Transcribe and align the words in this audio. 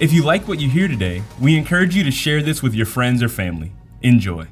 If 0.00 0.12
you 0.12 0.22
like 0.22 0.46
what 0.46 0.60
you 0.60 0.70
hear 0.70 0.86
today, 0.86 1.24
we 1.40 1.58
encourage 1.58 1.96
you 1.96 2.04
to 2.04 2.12
share 2.12 2.40
this 2.40 2.62
with 2.62 2.72
your 2.72 2.86
friends 2.86 3.20
or 3.20 3.28
family. 3.28 3.72
Enjoy. 4.00 4.46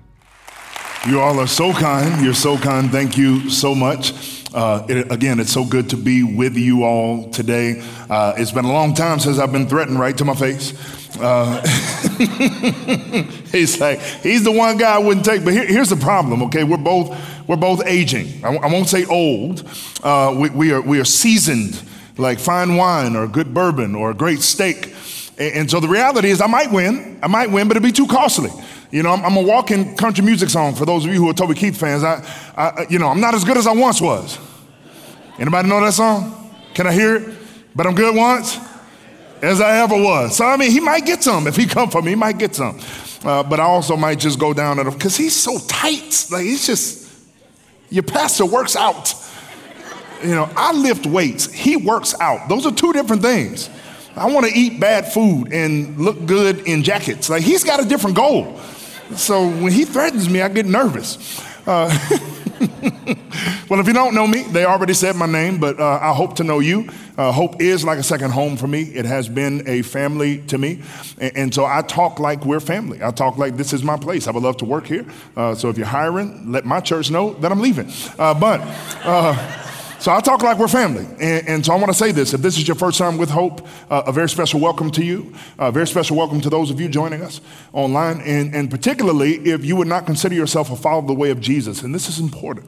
You 1.06 1.20
all 1.20 1.38
are 1.38 1.46
so 1.46 1.72
kind. 1.72 2.24
You're 2.24 2.34
so 2.34 2.58
kind. 2.58 2.90
Thank 2.90 3.16
you 3.16 3.48
so 3.48 3.72
much. 3.72 4.44
Uh, 4.52 4.84
it, 4.88 5.12
again, 5.12 5.38
it's 5.38 5.52
so 5.52 5.64
good 5.64 5.88
to 5.90 5.96
be 5.96 6.24
with 6.24 6.56
you 6.56 6.82
all 6.82 7.30
today. 7.30 7.80
Uh, 8.10 8.34
it's 8.36 8.50
been 8.50 8.64
a 8.64 8.72
long 8.72 8.92
time 8.92 9.20
since 9.20 9.38
I've 9.38 9.52
been 9.52 9.68
threatened 9.68 10.00
right 10.00 10.18
to 10.18 10.24
my 10.24 10.34
face. 10.34 10.74
Uh, 11.16 11.62
he's 13.52 13.80
like, 13.80 14.00
he's 14.00 14.42
the 14.42 14.50
one 14.50 14.78
guy 14.78 14.96
I 14.96 14.98
wouldn't 14.98 15.24
take. 15.24 15.44
But 15.44 15.52
here, 15.52 15.66
here's 15.66 15.90
the 15.90 15.96
problem, 15.96 16.42
okay? 16.44 16.64
We're 16.64 16.76
both, 16.76 17.16
we're 17.46 17.54
both 17.54 17.86
aging. 17.86 18.44
I, 18.44 18.66
won't 18.66 18.88
say 18.88 19.04
old. 19.04 19.62
Uh, 20.02 20.34
we, 20.36 20.50
we, 20.50 20.72
are, 20.72 20.80
we 20.80 20.98
are 20.98 21.04
seasoned 21.04 21.80
like 22.18 22.38
fine 22.38 22.76
wine 22.76 23.14
or 23.14 23.26
good 23.28 23.52
bourbon 23.52 23.94
or 23.94 24.10
a 24.10 24.14
great 24.14 24.40
steak. 24.40 24.94
And, 25.38 25.54
and 25.54 25.70
so 25.70 25.80
the 25.80 25.88
reality 25.88 26.30
is, 26.30 26.40
I 26.40 26.46
might 26.46 26.70
win. 26.70 27.18
I 27.22 27.26
might 27.26 27.50
win, 27.50 27.68
but 27.68 27.76
it'd 27.76 27.82
be 27.82 27.92
too 27.92 28.06
costly. 28.06 28.50
You 28.90 29.02
know, 29.02 29.10
I'm, 29.10 29.24
I'm, 29.24 29.36
a 29.36 29.42
walking 29.42 29.96
country 29.96 30.24
music 30.24 30.48
song 30.48 30.74
for 30.74 30.86
those 30.86 31.04
of 31.04 31.12
you 31.12 31.18
who 31.18 31.28
are 31.28 31.34
Toby 31.34 31.54
Keith 31.54 31.76
fans. 31.78 32.04
I, 32.04 32.24
I, 32.56 32.86
you 32.88 32.98
know, 32.98 33.08
I'm 33.08 33.20
not 33.20 33.34
as 33.34 33.44
good 33.44 33.56
as 33.56 33.66
I 33.66 33.72
once 33.72 34.00
was. 34.00 34.38
Anybody 35.38 35.68
know 35.68 35.80
that 35.80 35.92
song? 35.92 36.54
Can 36.74 36.86
I 36.86 36.92
hear 36.92 37.16
it? 37.16 37.36
But 37.74 37.86
I'm 37.86 37.94
good 37.94 38.14
once 38.14 38.58
as 39.42 39.60
I 39.60 39.78
ever 39.82 39.96
was. 39.96 40.36
So 40.36 40.46
I 40.46 40.56
mean, 40.56 40.70
he 40.70 40.80
might 40.80 41.04
get 41.04 41.22
some 41.22 41.46
if 41.46 41.56
he 41.56 41.66
come 41.66 41.90
for 41.90 42.00
me. 42.00 42.10
He 42.10 42.14
might 42.14 42.38
get 42.38 42.54
some. 42.54 42.80
Uh, 43.24 43.42
but 43.42 43.60
I 43.60 43.64
also 43.64 43.96
might 43.96 44.18
just 44.18 44.38
go 44.38 44.54
down 44.54 44.78
at 44.78 44.86
him 44.86 44.94
because 44.94 45.16
he's 45.16 45.34
so 45.34 45.58
tight. 45.66 46.26
Like 46.30 46.44
he's 46.44 46.66
just 46.66 47.06
your 47.90 48.02
pastor 48.02 48.46
works 48.46 48.76
out. 48.76 49.14
You 50.22 50.34
know, 50.34 50.50
I 50.56 50.72
lift 50.72 51.06
weights. 51.06 51.52
He 51.52 51.76
works 51.76 52.18
out. 52.20 52.48
Those 52.48 52.66
are 52.66 52.72
two 52.72 52.92
different 52.92 53.22
things. 53.22 53.68
I 54.16 54.32
want 54.32 54.46
to 54.46 54.52
eat 54.58 54.80
bad 54.80 55.12
food 55.12 55.52
and 55.52 55.98
look 55.98 56.24
good 56.24 56.66
in 56.66 56.82
jackets. 56.82 57.28
Like 57.28 57.42
he's 57.42 57.64
got 57.64 57.84
a 57.84 57.84
different 57.84 58.16
goal. 58.16 58.58
So 59.14 59.48
when 59.48 59.72
he 59.72 59.84
threatens 59.84 60.28
me, 60.28 60.40
I 60.40 60.48
get 60.48 60.64
nervous. 60.64 61.38
Uh, 61.66 61.90
well, 63.68 63.78
if 63.78 63.86
you 63.86 63.92
don't 63.92 64.14
know 64.14 64.26
me, 64.26 64.42
they 64.44 64.64
already 64.64 64.94
said 64.94 65.16
my 65.16 65.26
name, 65.26 65.58
but 65.58 65.78
uh, 65.78 65.98
I 66.00 66.14
hope 66.14 66.36
to 66.36 66.44
know 66.44 66.60
you. 66.60 66.88
Uh, 67.18 67.30
hope 67.30 67.60
is 67.60 67.84
like 67.84 67.98
a 67.98 68.02
second 68.02 68.30
home 68.30 68.56
for 68.56 68.66
me. 68.66 68.82
It 68.82 69.04
has 69.04 69.28
been 69.28 69.68
a 69.68 69.82
family 69.82 70.38
to 70.46 70.56
me. 70.56 70.82
And, 71.18 71.36
and, 71.36 71.54
so 71.54 71.64
I 71.64 71.82
talk 71.82 72.18
like 72.18 72.44
we're 72.44 72.60
family. 72.60 73.02
I 73.02 73.10
talk 73.10 73.36
like 73.36 73.56
this 73.56 73.72
is 73.72 73.82
my 73.82 73.96
place. 73.96 74.28
I 74.28 74.30
would 74.32 74.42
love 74.42 74.56
to 74.58 74.64
work 74.64 74.86
here. 74.86 75.06
Uh, 75.36 75.54
so 75.54 75.68
if 75.68 75.76
you're 75.76 75.86
hiring, 75.86 76.52
let 76.52 76.64
my 76.64 76.80
church 76.80 77.10
know 77.10 77.34
that 77.34 77.52
I'm 77.52 77.60
leaving. 77.60 77.90
Uh, 78.18 78.34
but, 78.34 78.60
uh, 79.04 79.34
so 79.98 80.12
I 80.12 80.20
talk 80.20 80.42
like 80.42 80.58
we're 80.58 80.68
family. 80.68 81.06
And, 81.20 81.48
and, 81.48 81.66
so 81.66 81.72
I 81.72 81.76
want 81.76 81.88
to 81.88 81.94
say 81.94 82.12
this. 82.12 82.34
If 82.34 82.40
this 82.40 82.58
is 82.58 82.68
your 82.68 82.74
first 82.74 82.98
time 82.98 83.16
with 83.16 83.30
Hope, 83.30 83.66
uh, 83.90 84.02
a 84.06 84.12
very 84.12 84.28
special 84.28 84.60
welcome 84.60 84.90
to 84.92 85.04
you. 85.04 85.34
A 85.58 85.72
very 85.72 85.86
special 85.86 86.16
welcome 86.16 86.40
to 86.42 86.50
those 86.50 86.70
of 86.70 86.80
you 86.80 86.88
joining 86.88 87.22
us 87.22 87.40
online. 87.72 88.20
And, 88.20 88.54
and 88.54 88.70
particularly 88.70 89.34
if 89.48 89.64
you 89.64 89.76
would 89.76 89.88
not 89.88 90.06
consider 90.06 90.34
yourself 90.34 90.70
a 90.70 90.76
follower 90.76 91.00
of 91.00 91.06
the 91.06 91.14
way 91.14 91.30
of 91.30 91.40
Jesus. 91.40 91.82
And 91.82 91.94
this 91.94 92.08
is 92.08 92.18
important. 92.18 92.66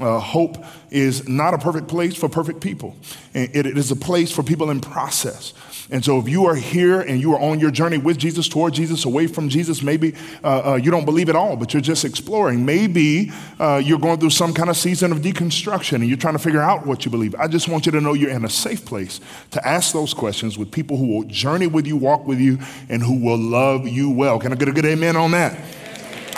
Uh, 0.00 0.18
hope 0.18 0.64
is 0.90 1.28
not 1.28 1.52
a 1.52 1.58
perfect 1.58 1.88
place 1.88 2.16
for 2.16 2.28
perfect 2.28 2.60
people. 2.60 2.96
It, 3.34 3.66
it 3.66 3.78
is 3.78 3.90
a 3.90 3.96
place 3.96 4.32
for 4.32 4.42
people 4.42 4.70
in 4.70 4.80
process. 4.80 5.52
And 5.92 6.04
so 6.04 6.18
if 6.18 6.28
you 6.28 6.46
are 6.46 6.54
here 6.54 7.00
and 7.00 7.20
you 7.20 7.34
are 7.34 7.40
on 7.40 7.58
your 7.58 7.70
journey 7.70 7.98
with 7.98 8.16
Jesus, 8.16 8.48
toward 8.48 8.74
Jesus, 8.74 9.04
away 9.04 9.26
from 9.26 9.48
Jesus, 9.48 9.82
maybe 9.82 10.14
uh, 10.44 10.72
uh, 10.72 10.74
you 10.76 10.90
don't 10.90 11.04
believe 11.04 11.28
at 11.28 11.34
all, 11.34 11.56
but 11.56 11.72
you're 11.72 11.82
just 11.82 12.04
exploring. 12.04 12.64
Maybe 12.64 13.32
uh, 13.58 13.82
you're 13.84 13.98
going 13.98 14.20
through 14.20 14.30
some 14.30 14.54
kind 14.54 14.70
of 14.70 14.76
season 14.76 15.10
of 15.10 15.18
deconstruction 15.18 15.96
and 15.96 16.08
you're 16.08 16.16
trying 16.16 16.34
to 16.34 16.38
figure 16.38 16.62
out 16.62 16.86
what 16.86 17.04
you 17.04 17.10
believe. 17.10 17.34
I 17.34 17.48
just 17.48 17.68
want 17.68 17.86
you 17.86 17.92
to 17.92 18.00
know 18.00 18.14
you're 18.14 18.30
in 18.30 18.44
a 18.44 18.50
safe 18.50 18.84
place 18.84 19.20
to 19.50 19.66
ask 19.66 19.92
those 19.92 20.14
questions 20.14 20.56
with 20.56 20.70
people 20.70 20.96
who 20.96 21.06
will 21.08 21.24
journey 21.24 21.66
with 21.66 21.86
you, 21.86 21.96
walk 21.96 22.26
with 22.26 22.38
you, 22.38 22.58
and 22.88 23.02
who 23.02 23.18
will 23.18 23.38
love 23.38 23.88
you 23.88 24.10
well. 24.10 24.38
Can 24.38 24.52
I 24.52 24.56
get 24.56 24.68
a 24.68 24.72
good 24.72 24.86
amen 24.86 25.16
on 25.16 25.32
that? 25.32 25.58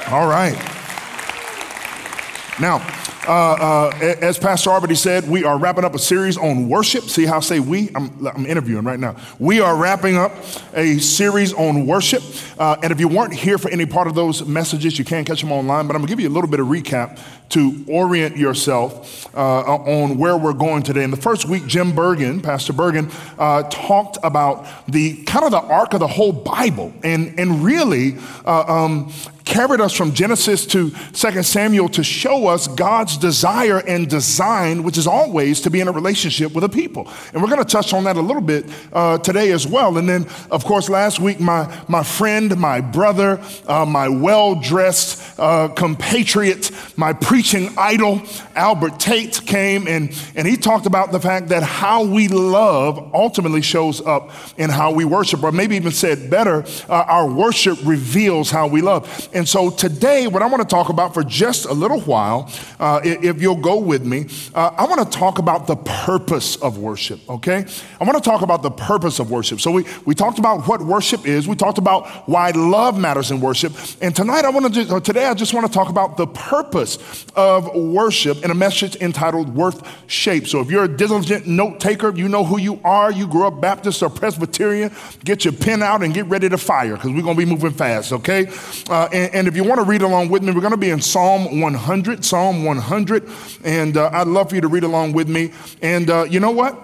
All 0.09 0.27
right. 0.27 0.57
Now, 2.61 2.79
uh, 3.27 3.33
uh, 3.33 4.17
as 4.21 4.39
Pastor 4.39 4.71
already 4.71 4.97
said, 4.97 5.29
we 5.29 5.45
are 5.45 5.57
wrapping 5.57 5.85
up 5.85 5.95
a 5.95 5.99
series 5.99 6.37
on 6.37 6.69
worship. 6.69 7.05
See 7.05 7.25
how 7.25 7.37
I 7.37 7.41
say 7.41 7.61
we? 7.61 7.91
I'm, 7.95 8.27
I'm 8.27 8.47
interviewing 8.47 8.85
right 8.85 8.99
now. 8.99 9.17
We 9.39 9.61
are 9.61 9.77
wrapping 9.77 10.17
up 10.17 10.33
a 10.75 10.99
series 10.99 11.53
on 11.53 11.87
worship. 11.87 12.23
Uh, 12.59 12.77
and 12.83 12.91
if 12.91 12.99
you 12.99 13.07
weren't 13.07 13.33
here 13.33 13.59
for 13.59 13.71
any 13.71 13.87
part 13.87 14.09
of 14.09 14.15
those 14.15 14.45
messages, 14.45 14.99
you 14.99 15.05
can 15.05 15.25
catch 15.25 15.41
them 15.41 15.53
online. 15.53 15.87
But 15.87 15.95
I'm 15.95 16.03
going 16.03 16.09
to 16.09 16.13
give 16.13 16.21
you 16.21 16.29
a 16.29 16.35
little 16.35 16.51
bit 16.51 16.59
of 16.59 16.67
recap 16.67 17.21
to 17.51 17.85
orient 17.87 18.37
yourself 18.37 19.33
uh, 19.37 19.61
on 19.61 20.17
where 20.17 20.37
we're 20.37 20.53
going 20.53 20.83
today. 20.83 21.05
In 21.05 21.11
the 21.11 21.17
first 21.17 21.47
week, 21.47 21.67
Jim 21.67 21.95
Bergen, 21.95 22.41
Pastor 22.41 22.73
Bergen, 22.73 23.11
uh, 23.39 23.63
talked 23.65 24.19
about 24.25 24.67
the 24.89 25.23
kind 25.25 25.45
of 25.45 25.51
the 25.51 25.61
arc 25.61 25.93
of 25.93 26.01
the 26.01 26.09
whole 26.09 26.33
Bible 26.33 26.93
and, 27.05 27.39
and 27.39 27.63
really 27.63 28.17
uh, 28.47 28.65
um, 28.67 29.13
carried 29.45 29.81
us 29.81 29.93
from 29.93 30.13
Genesis 30.13 30.67
to 30.67 30.91
2 30.91 31.43
Samuel 31.43 31.89
to 31.91 32.03
show 32.03 32.47
us 32.47 32.69
God's 32.69 33.17
desire 33.17 33.79
and 33.79 34.09
design, 34.09 34.83
which 34.83 34.99
is 34.99 35.07
always 35.07 35.61
to 35.63 35.71
be 35.71 35.81
in 35.81 35.89
a 35.89 35.93
relationship 35.93 36.53
with 36.53 36.65
a 36.65 36.69
people. 36.69 37.11
And 37.33 37.43
we're 37.43 37.49
going 37.49 37.65
to 37.65 37.71
touch 37.71 37.93
on 37.93 38.05
that 38.05 38.17
a 38.17 38.21
little 38.21 38.43
bit 38.43 38.67
uh, 38.93 39.19
today 39.19 39.53
as 39.53 39.67
well. 39.67 39.99
And 39.99 40.09
then, 40.09 40.27
of 40.51 40.65
course, 40.65 40.89
last 40.89 41.21
week, 41.21 41.41
my, 41.41 41.85
my 41.89 42.03
friend, 42.03 42.57
my 42.59 42.81
brother, 42.81 43.41
uh, 43.67 43.85
my 43.85 44.09
well 44.09 44.55
dressed 44.55 45.39
uh, 45.39 45.69
compatriot, 45.69 46.71
my 46.97 47.13
preaching 47.13 47.71
idol, 47.77 48.23
Albert 48.55 49.01
Tate, 49.01 49.41
came 49.47 49.87
and, 49.87 50.17
and 50.35 50.47
he 50.47 50.57
talked 50.57 50.87
about 50.87 51.13
the 51.13 51.21
fact 51.21 51.49
that 51.49 51.63
how 51.63 52.05
we 52.05 52.29
love 52.29 53.11
ultimately 53.15 53.63
shows 53.63 54.01
up 54.01 54.31
in 54.57 54.71
how 54.71 54.93
we 54.93 55.05
worship, 55.05 55.43
or 55.43 55.53
maybe 55.53 55.77
even 55.77 55.93
said 55.93 56.31
better, 56.31 56.65
uh, 56.89 57.05
our 57.09 57.29
worship 57.29 57.79
reveals 57.85 58.51
how 58.51 58.67
we 58.67 58.81
love. 58.81 59.29
And 59.35 59.49
so 59.49 59.71
today, 59.71 60.27
what 60.27 60.43
I 60.43 60.47
want 60.47 60.63
to 60.63 60.69
talk 60.69 60.89
about 60.89 61.15
for 61.15 61.25
just 61.25 61.65
a 61.65 61.73
little 61.73 62.01
while, 62.01 62.51
uh, 62.79 63.01
if 63.03 63.41
you'll 63.41 63.57
go 63.57 63.79
with 63.79 64.05
me, 64.05 64.27
uh, 64.55 64.73
I 64.77 64.85
want 64.85 65.11
to 65.11 65.19
talk 65.19 65.39
about 65.39 65.67
the 65.67 65.77
purpose 65.77 66.57
of 66.57 66.79
worship, 66.79 67.21
okay? 67.29 67.65
I 68.01 68.05
want 68.05 68.23
to 68.23 68.31
talk 68.31 68.43
about 68.43 68.63
the 68.63 68.71
purpose 68.71 69.19
of 69.19 69.31
worship. 69.31 69.61
So 69.61 69.71
we, 69.71 69.85
we 70.05 70.15
talked 70.15 70.39
about 70.39 70.69
what 70.69 70.83
worship 70.83 71.27
is, 71.27 71.49
we 71.49 71.57
talked 71.57 71.79
about 71.79 72.29
why 72.29 72.51
love 72.51 72.99
matters 72.99 73.31
in 73.31 73.41
worship. 73.41 73.73
And 74.01 74.15
tonight, 74.15 74.45
I 74.45 74.51
want 74.51 74.75
to 74.75 75.01
today, 75.01 75.27
I 75.27 75.35
just 75.35 75.55
want 75.55 75.67
to 75.67 75.73
talk 75.73 75.89
about 75.89 76.17
the 76.17 76.27
purpose 76.27 77.27
of 77.35 77.75
worship 77.75 78.45
in 78.45 78.51
a 78.51 78.55
message 78.55 78.97
entitled 78.97 79.55
Worth 79.55 79.83
Shape. 80.11 80.47
So 80.47 80.61
if 80.61 80.71
you're 80.71 80.85
a 80.85 80.97
diligent 80.97 81.47
note 81.47 81.81
taker, 81.81 82.15
you 82.15 82.29
know 82.29 82.45
who 82.45 82.59
you 82.59 82.81
are, 82.85 83.11
you 83.11 83.27
grew 83.27 83.47
up 83.47 83.61
Baptist 83.61 84.03
or 84.03 84.11
Presbyterian, 84.11 84.93
get 85.25 85.45
your 85.45 85.55
pen 85.55 85.83
out 85.83 86.03
and 86.03 86.13
get 86.13 86.27
ready 86.27 86.49
to 86.49 86.59
fire 86.59 86.95
because 86.95 87.11
we're 87.11 87.23
going 87.23 87.37
to 87.37 87.45
be 87.45 87.51
moving 87.51 87.73
fast, 87.73 88.13
okay? 88.13 88.47
Uh, 88.91 89.09
and, 89.13 89.22
and, 89.23 89.35
and 89.35 89.49
if 89.49 89.57
you 89.57 89.65
want 89.65 89.79
to 89.79 89.85
read 89.85 90.03
along 90.03 90.31
with 90.31 90.43
me, 90.43 90.53
we're 90.53 90.61
going 90.61 90.73
to 90.73 90.77
be 90.77 90.91
in 90.91 91.01
Psalm 91.01 91.61
100, 91.61 92.25
Psalm 92.25 92.65
100. 92.65 93.29
And 93.65 93.97
uh, 93.97 94.11
I'd 94.13 94.27
love 94.27 94.49
for 94.49 94.57
you 94.57 94.61
to 94.61 94.69
read 94.69 94.85
along 94.85 95.13
with 95.13 95.29
me. 95.29 95.53
And 95.81 96.11
uh, 96.11 96.25
you 96.25 96.41
know 96.41 96.51
what? 96.51 96.79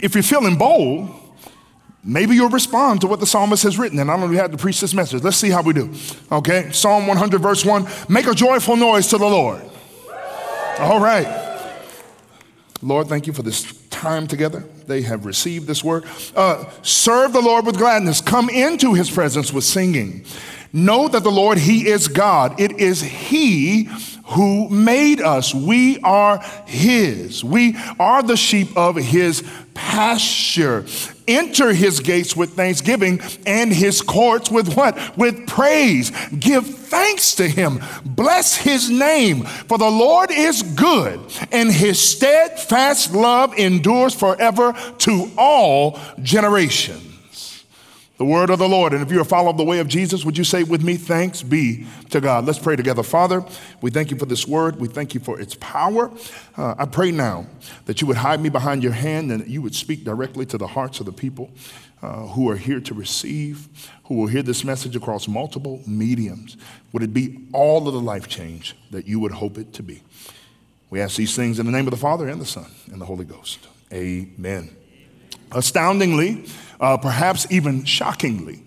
If 0.00 0.14
you're 0.14 0.22
feeling 0.22 0.56
bold, 0.56 1.10
maybe 2.04 2.34
you'll 2.34 2.50
respond 2.50 3.00
to 3.00 3.06
what 3.06 3.18
the 3.18 3.26
psalmist 3.26 3.64
has 3.64 3.78
written. 3.78 3.98
And 3.98 4.10
I 4.10 4.16
don't 4.16 4.26
even 4.26 4.36
have 4.36 4.52
to 4.52 4.56
preach 4.56 4.80
this 4.80 4.94
message. 4.94 5.22
Let's 5.22 5.36
see 5.36 5.50
how 5.50 5.62
we 5.62 5.72
do. 5.72 5.92
Okay? 6.30 6.70
Psalm 6.70 7.06
100, 7.06 7.40
verse 7.40 7.64
1 7.64 7.86
Make 8.08 8.26
a 8.26 8.34
joyful 8.34 8.76
noise 8.76 9.08
to 9.08 9.18
the 9.18 9.26
Lord. 9.26 9.62
All 10.78 11.00
right. 11.00 11.44
Lord, 12.82 13.08
thank 13.08 13.26
you 13.26 13.32
for 13.32 13.42
this 13.42 13.72
time 13.88 14.26
together. 14.26 14.62
They 14.86 15.02
have 15.02 15.24
received 15.24 15.66
this 15.66 15.82
word. 15.82 16.04
Uh, 16.36 16.66
serve 16.82 17.32
the 17.32 17.40
Lord 17.40 17.66
with 17.66 17.78
gladness. 17.78 18.20
Come 18.20 18.50
into 18.50 18.94
his 18.94 19.10
presence 19.10 19.52
with 19.52 19.64
singing. 19.64 20.26
Know 20.76 21.08
that 21.08 21.24
the 21.24 21.30
Lord, 21.30 21.56
He 21.56 21.88
is 21.88 22.06
God. 22.06 22.60
It 22.60 22.78
is 22.78 23.00
He 23.00 23.88
who 24.26 24.68
made 24.68 25.22
us. 25.22 25.54
We 25.54 25.98
are 26.00 26.38
His. 26.66 27.42
We 27.42 27.78
are 27.98 28.22
the 28.22 28.36
sheep 28.36 28.76
of 28.76 28.96
His 28.96 29.42
pasture. 29.72 30.84
Enter 31.26 31.72
His 31.72 32.00
gates 32.00 32.36
with 32.36 32.52
thanksgiving 32.52 33.22
and 33.46 33.72
His 33.72 34.02
courts 34.02 34.50
with 34.50 34.76
what? 34.76 35.16
With 35.16 35.46
praise. 35.46 36.12
Give 36.38 36.66
thanks 36.66 37.36
to 37.36 37.48
Him. 37.48 37.80
Bless 38.04 38.54
His 38.54 38.90
name. 38.90 39.44
For 39.44 39.78
the 39.78 39.90
Lord 39.90 40.30
is 40.30 40.62
good 40.62 41.18
and 41.52 41.72
His 41.72 41.98
steadfast 41.98 43.14
love 43.14 43.54
endures 43.58 44.14
forever 44.14 44.74
to 44.98 45.30
all 45.38 45.98
generations. 46.20 47.15
The 48.18 48.24
word 48.24 48.50
of 48.50 48.58
the 48.58 48.68
Lord. 48.68 48.92
And 48.92 49.02
if 49.02 49.10
you're 49.10 49.22
a 49.22 49.24
follower 49.24 49.50
of 49.50 49.56
the 49.56 49.64
way 49.64 49.78
of 49.78 49.88
Jesus, 49.88 50.24
would 50.24 50.38
you 50.38 50.44
say 50.44 50.62
with 50.62 50.82
me, 50.82 50.96
thanks 50.96 51.42
be 51.42 51.86
to 52.10 52.20
God? 52.20 52.46
Let's 52.46 52.58
pray 52.58 52.76
together. 52.76 53.02
Father, 53.02 53.44
we 53.80 53.90
thank 53.90 54.10
you 54.10 54.16
for 54.16 54.26
this 54.26 54.46
word. 54.46 54.76
We 54.76 54.88
thank 54.88 55.14
you 55.14 55.20
for 55.20 55.38
its 55.38 55.54
power. 55.56 56.10
Uh, 56.56 56.74
I 56.78 56.86
pray 56.86 57.10
now 57.10 57.46
that 57.84 58.00
you 58.00 58.06
would 58.06 58.16
hide 58.16 58.40
me 58.40 58.48
behind 58.48 58.82
your 58.82 58.92
hand 58.92 59.30
and 59.30 59.40
that 59.42 59.48
you 59.48 59.60
would 59.62 59.74
speak 59.74 60.04
directly 60.04 60.46
to 60.46 60.58
the 60.58 60.66
hearts 60.66 61.00
of 61.00 61.06
the 61.06 61.12
people 61.12 61.50
uh, 62.02 62.26
who 62.28 62.48
are 62.50 62.56
here 62.56 62.80
to 62.80 62.94
receive, 62.94 63.90
who 64.04 64.14
will 64.14 64.26
hear 64.26 64.42
this 64.42 64.64
message 64.64 64.96
across 64.96 65.28
multiple 65.28 65.82
mediums. 65.86 66.56
Would 66.92 67.02
it 67.02 67.12
be 67.12 67.46
all 67.52 67.86
of 67.86 67.94
the 67.94 68.00
life 68.00 68.28
change 68.28 68.76
that 68.90 69.06
you 69.06 69.20
would 69.20 69.32
hope 69.32 69.58
it 69.58 69.72
to 69.74 69.82
be? 69.82 70.02
We 70.88 71.00
ask 71.00 71.16
these 71.16 71.34
things 71.34 71.58
in 71.58 71.66
the 71.66 71.72
name 71.72 71.86
of 71.86 71.90
the 71.90 71.96
Father 71.96 72.28
and 72.28 72.40
the 72.40 72.46
Son 72.46 72.70
and 72.92 73.00
the 73.00 73.06
Holy 73.06 73.24
Ghost. 73.24 73.66
Amen. 73.92 74.74
Astoundingly, 75.52 76.44
uh, 76.80 76.96
perhaps 76.96 77.46
even 77.50 77.84
shockingly, 77.84 78.62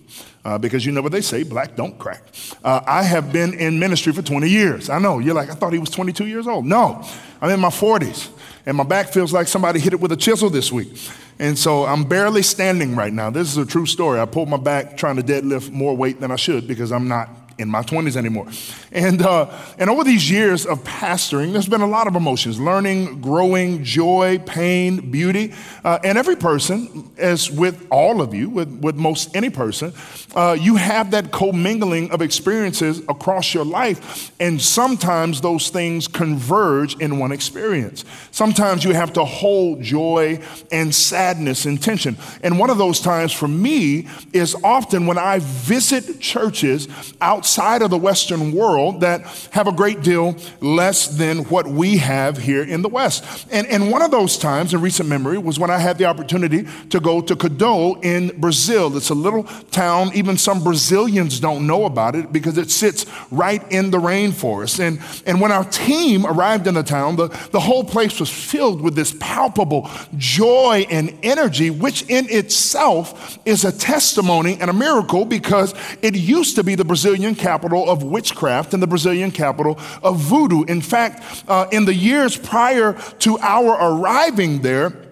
uh, 0.46 0.58
because 0.58 0.86
you 0.86 0.92
know 0.92 1.02
what 1.02 1.12
they 1.12 1.22
say, 1.22 1.44
black 1.44 1.76
don't 1.76 1.98
crack. 1.98 2.24
Uh, 2.64 2.82
I 2.86 3.04
have 3.04 3.32
been 3.32 3.54
in 3.54 3.80
ministry 3.80 4.14
for 4.14 4.22
20 4.22 4.48
years. 4.48 4.90
I 4.90 5.00
know, 5.00 5.20
you're 5.20 5.36
like, 5.36 5.50
I 5.50 5.54
thought 5.54 5.74
he 5.74 5.80
was 5.80 5.90
22 5.90 6.28
years 6.28 6.48
old. 6.48 6.66
No, 6.66 7.06
I'm 7.42 7.50
in 7.50 7.60
my 7.60 7.70
40s, 7.70 8.30
and 8.66 8.78
my 8.78 8.84
back 8.84 9.10
feels 9.10 9.34
like 9.34 9.48
somebody 9.48 9.80
hit 9.80 9.94
it 9.94 10.00
with 10.00 10.12
a 10.12 10.18
chisel 10.18 10.50
this 10.50 10.72
week. 10.72 10.98
And 11.40 11.58
so 11.58 11.86
I'm 11.86 12.04
barely 12.04 12.44
standing 12.44 12.96
right 12.96 13.14
now. 13.14 13.30
This 13.30 13.48
is 13.50 13.58
a 13.58 13.66
true 13.66 13.86
story. 13.86 14.20
I 14.20 14.26
pulled 14.26 14.50
my 14.50 14.58
back 14.58 14.98
trying 14.98 15.16
to 15.16 15.24
deadlift 15.24 15.72
more 15.72 15.96
weight 15.96 16.20
than 16.20 16.32
I 16.32 16.36
should 16.36 16.68
because 16.68 16.92
I'm 16.92 17.08
not 17.08 17.30
in 17.60 17.68
my 17.68 17.84
20s 17.84 18.16
anymore. 18.16 18.48
And, 18.92 19.22
uh, 19.22 19.52
and 19.78 19.90
over 19.90 20.04
these 20.04 20.32
years 20.32 20.66
of 20.66 20.84
pastoring, 20.84 21.52
there's 21.52 21.68
been 21.68 21.82
a 21.82 21.88
lot 21.88 22.08
of 22.08 22.16
emotions 22.16 22.60
learning, 22.60 23.20
growing, 23.22 23.84
joy, 23.84 24.40
pain, 24.46 25.12
beauty. 25.12 25.54
Uh, 25.84 26.00
and 26.04 26.18
every 26.18 26.38
person, 26.38 27.12
as 27.18 27.52
with 27.52 27.86
all 27.92 28.22
of 28.22 28.34
you, 28.34 28.50
with, 28.50 28.80
with 28.82 28.96
most 28.96 29.36
any 29.36 29.50
person, 29.50 29.94
uh, 30.36 30.58
you 30.60 30.78
have 30.78 31.12
that 31.12 31.32
commingling 31.32 32.10
of 32.12 32.22
experiences 32.22 33.00
across 33.10 33.54
your 33.54 33.66
life. 33.66 34.32
And 34.40 34.62
sometimes 34.62 35.42
those 35.42 35.70
things 35.70 36.08
converge 36.08 36.96
in 36.96 37.20
one 37.20 37.34
experience. 37.34 38.06
Sometimes 38.32 38.86
you 38.86 38.94
have 38.94 39.12
to 39.14 39.26
hold 39.26 39.82
joy 39.82 40.42
and 40.72 40.96
sadness 40.96 41.66
in 41.66 41.78
tension. 41.78 42.16
And 42.42 42.58
one 42.58 42.70
of 42.70 42.78
those 42.78 43.02
times 43.02 43.34
for 43.34 43.50
me 43.50 44.08
is 44.32 44.56
often 44.64 45.06
when 45.06 45.18
I 45.18 45.40
visit 45.40 46.22
churches 46.22 46.88
outside 47.20 47.49
outside 47.50 47.82
of 47.82 47.90
the 47.90 47.98
Western 47.98 48.52
world 48.52 49.02
that 49.02 49.22
have 49.50 49.68
a 49.68 49.72
great 49.72 50.04
deal 50.04 50.36
less 50.62 51.08
than 51.08 51.40
what 51.46 51.66
we 51.66 51.98
have 51.98 52.38
here 52.38 52.62
in 52.62 52.84
the 52.84 52.88
West. 52.88 53.48
And, 53.52 53.66
and 53.66 53.90
one 53.90 54.04
of 54.04 54.12
those 54.12 54.38
times 54.38 54.72
in 54.72 54.82
recent 54.82 55.10
memory 55.10 55.40
was 55.40 55.58
when 55.58 55.72
I 55.72 55.80
had 55.80 55.98
the 55.98 56.06
opportunity 56.06 56.68
to 56.92 57.00
go 57.00 57.22
to 57.22 57.36
Codó 57.36 58.06
in 58.06 58.40
Brazil. 58.40 58.96
It's 58.96 59.10
a 59.10 59.16
little 59.16 59.46
town, 59.72 60.12
even 60.14 60.38
some 60.38 60.64
Brazilians 60.64 61.40
don't 61.40 61.66
know 61.66 61.86
about 61.86 62.16
it 62.16 62.32
because 62.32 62.56
it 62.60 62.70
sits 62.70 63.08
right 63.32 63.64
in 63.72 63.90
the 63.90 63.98
rainforest. 63.98 64.80
And, 64.80 65.00
and 65.26 65.42
when 65.42 65.52
our 65.52 65.64
team 65.64 66.28
arrived 66.28 66.68
in 66.68 66.76
the 66.76 66.84
town, 66.84 67.16
the, 67.16 67.30
the 67.52 67.60
whole 67.60 67.84
place 67.84 68.20
was 68.20 68.30
filled 68.30 68.80
with 68.80 68.94
this 68.94 69.16
palpable 69.20 69.90
joy 70.18 70.86
and 70.92 71.18
energy, 71.24 71.72
which 71.72 72.04
in 72.10 72.30
itself 72.30 73.40
is 73.44 73.66
a 73.66 73.72
testimony 73.72 74.56
and 74.62 74.70
a 74.70 74.74
miracle 74.74 75.26
because 75.26 75.74
it 76.04 76.16
used 76.16 76.56
to 76.56 76.64
be 76.64 76.76
the 76.76 76.86
Brazilian 76.86 77.34
capital 77.40 77.90
of 77.90 78.04
witchcraft 78.04 78.74
and 78.74 78.84
the 78.84 78.88
Brazilian 78.88 79.32
capital 79.32 79.80
of 80.04 80.18
voodoo. 80.20 80.64
In 80.66 80.82
fact, 80.82 81.44
uh, 81.48 81.68
in 81.72 81.86
the 81.86 81.94
years 81.94 82.38
prior 82.38 82.94
to 83.20 83.40
our 83.40 83.72
arriving 83.72 84.62
there, 84.62 85.09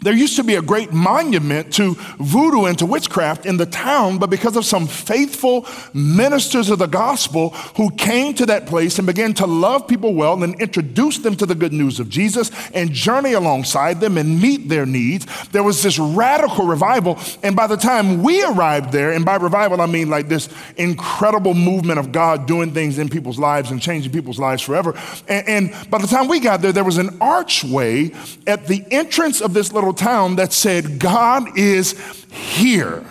there 0.00 0.14
used 0.14 0.36
to 0.36 0.44
be 0.44 0.54
a 0.54 0.62
great 0.62 0.92
monument 0.92 1.72
to 1.74 1.94
voodoo 2.18 2.66
and 2.66 2.78
to 2.78 2.86
witchcraft 2.86 3.46
in 3.46 3.56
the 3.56 3.66
town, 3.66 4.18
but 4.18 4.30
because 4.30 4.56
of 4.56 4.64
some 4.64 4.86
faithful 4.86 5.66
ministers 5.92 6.70
of 6.70 6.78
the 6.78 6.86
gospel 6.86 7.50
who 7.76 7.90
came 7.90 8.32
to 8.34 8.46
that 8.46 8.66
place 8.66 8.98
and 8.98 9.06
began 9.06 9.34
to 9.34 9.46
love 9.46 9.88
people 9.88 10.14
well 10.14 10.40
and 10.42 10.60
introduce 10.60 11.18
them 11.18 11.34
to 11.34 11.46
the 11.46 11.54
good 11.54 11.72
news 11.72 11.98
of 11.98 12.08
Jesus 12.08 12.52
and 12.72 12.92
journey 12.92 13.32
alongside 13.32 14.00
them 14.00 14.16
and 14.16 14.40
meet 14.40 14.68
their 14.68 14.86
needs, 14.86 15.26
there 15.48 15.64
was 15.64 15.82
this 15.82 15.98
radical 15.98 16.64
revival. 16.64 17.18
And 17.42 17.56
by 17.56 17.66
the 17.66 17.76
time 17.76 18.22
we 18.22 18.44
arrived 18.44 18.92
there, 18.92 19.12
and 19.12 19.24
by 19.24 19.34
revival, 19.36 19.80
I 19.80 19.86
mean 19.86 20.08
like 20.08 20.28
this 20.28 20.48
incredible 20.76 21.54
movement 21.54 21.98
of 21.98 22.12
God 22.12 22.46
doing 22.46 22.72
things 22.72 22.98
in 22.98 23.08
people's 23.08 23.38
lives 23.38 23.72
and 23.72 23.82
changing 23.82 24.12
people's 24.12 24.38
lives 24.38 24.62
forever. 24.62 24.94
And, 25.26 25.48
and 25.48 25.90
by 25.90 25.98
the 25.98 26.06
time 26.06 26.28
we 26.28 26.38
got 26.38 26.62
there, 26.62 26.72
there 26.72 26.84
was 26.84 26.98
an 26.98 27.18
archway 27.20 28.12
at 28.46 28.66
the 28.68 28.84
entrance 28.92 29.40
of 29.40 29.54
this 29.54 29.72
little 29.72 29.87
little 29.88 30.06
town 30.06 30.36
that 30.36 30.52
said, 30.52 30.98
God 30.98 31.58
is 31.58 31.92
here. 32.30 33.04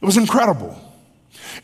It 0.00 0.04
was 0.04 0.16
incredible. 0.16 0.76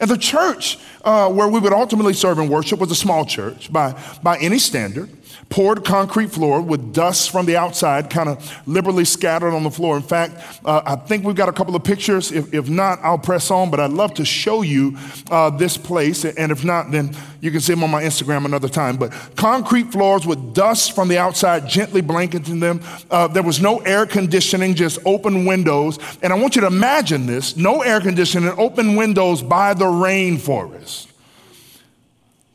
And 0.00 0.08
the 0.08 0.16
church 0.16 0.78
uh, 1.04 1.28
where 1.30 1.48
we 1.48 1.60
would 1.60 1.72
ultimately 1.72 2.14
serve 2.14 2.38
and 2.38 2.50
worship 2.50 2.80
was 2.80 2.90
a 2.90 2.96
small 2.96 3.24
church 3.24 3.72
by, 3.72 3.94
by 4.22 4.36
any 4.38 4.58
standard 4.58 5.08
poured 5.48 5.84
concrete 5.84 6.30
floor 6.30 6.60
with 6.60 6.92
dust 6.92 7.30
from 7.30 7.46
the 7.46 7.56
outside 7.56 8.10
kind 8.10 8.28
of 8.28 8.66
liberally 8.66 9.04
scattered 9.04 9.52
on 9.52 9.62
the 9.62 9.70
floor. 9.70 9.96
In 9.96 10.02
fact, 10.02 10.34
uh, 10.64 10.82
I 10.84 10.96
think 10.96 11.24
we've 11.24 11.36
got 11.36 11.48
a 11.48 11.52
couple 11.52 11.76
of 11.76 11.84
pictures. 11.84 12.32
If, 12.32 12.52
if 12.52 12.68
not, 12.68 12.98
I'll 13.02 13.18
press 13.18 13.50
on, 13.50 13.70
but 13.70 13.80
I'd 13.80 13.90
love 13.90 14.14
to 14.14 14.24
show 14.24 14.62
you 14.62 14.96
uh, 15.30 15.50
this 15.50 15.76
place. 15.76 16.24
And 16.24 16.50
if 16.50 16.64
not, 16.64 16.90
then 16.90 17.14
you 17.40 17.50
can 17.50 17.60
see 17.60 17.74
them 17.74 17.84
on 17.84 17.90
my 17.90 18.02
Instagram 18.02 18.44
another 18.44 18.68
time. 18.68 18.96
But 18.96 19.12
concrete 19.36 19.92
floors 19.92 20.26
with 20.26 20.54
dust 20.54 20.94
from 20.94 21.08
the 21.08 21.18
outside 21.18 21.68
gently 21.68 22.00
blanketing 22.00 22.60
them. 22.60 22.80
Uh, 23.10 23.28
there 23.28 23.42
was 23.42 23.60
no 23.60 23.78
air 23.78 24.06
conditioning, 24.06 24.74
just 24.74 24.98
open 25.04 25.44
windows. 25.44 25.98
And 26.22 26.32
I 26.32 26.36
want 26.36 26.56
you 26.56 26.62
to 26.62 26.68
imagine 26.68 27.26
this 27.26 27.56
no 27.56 27.82
air 27.82 28.00
conditioning, 28.00 28.50
open 28.58 28.96
windows 28.96 29.42
by 29.42 29.74
the 29.74 29.84
rainforest. 29.84 30.94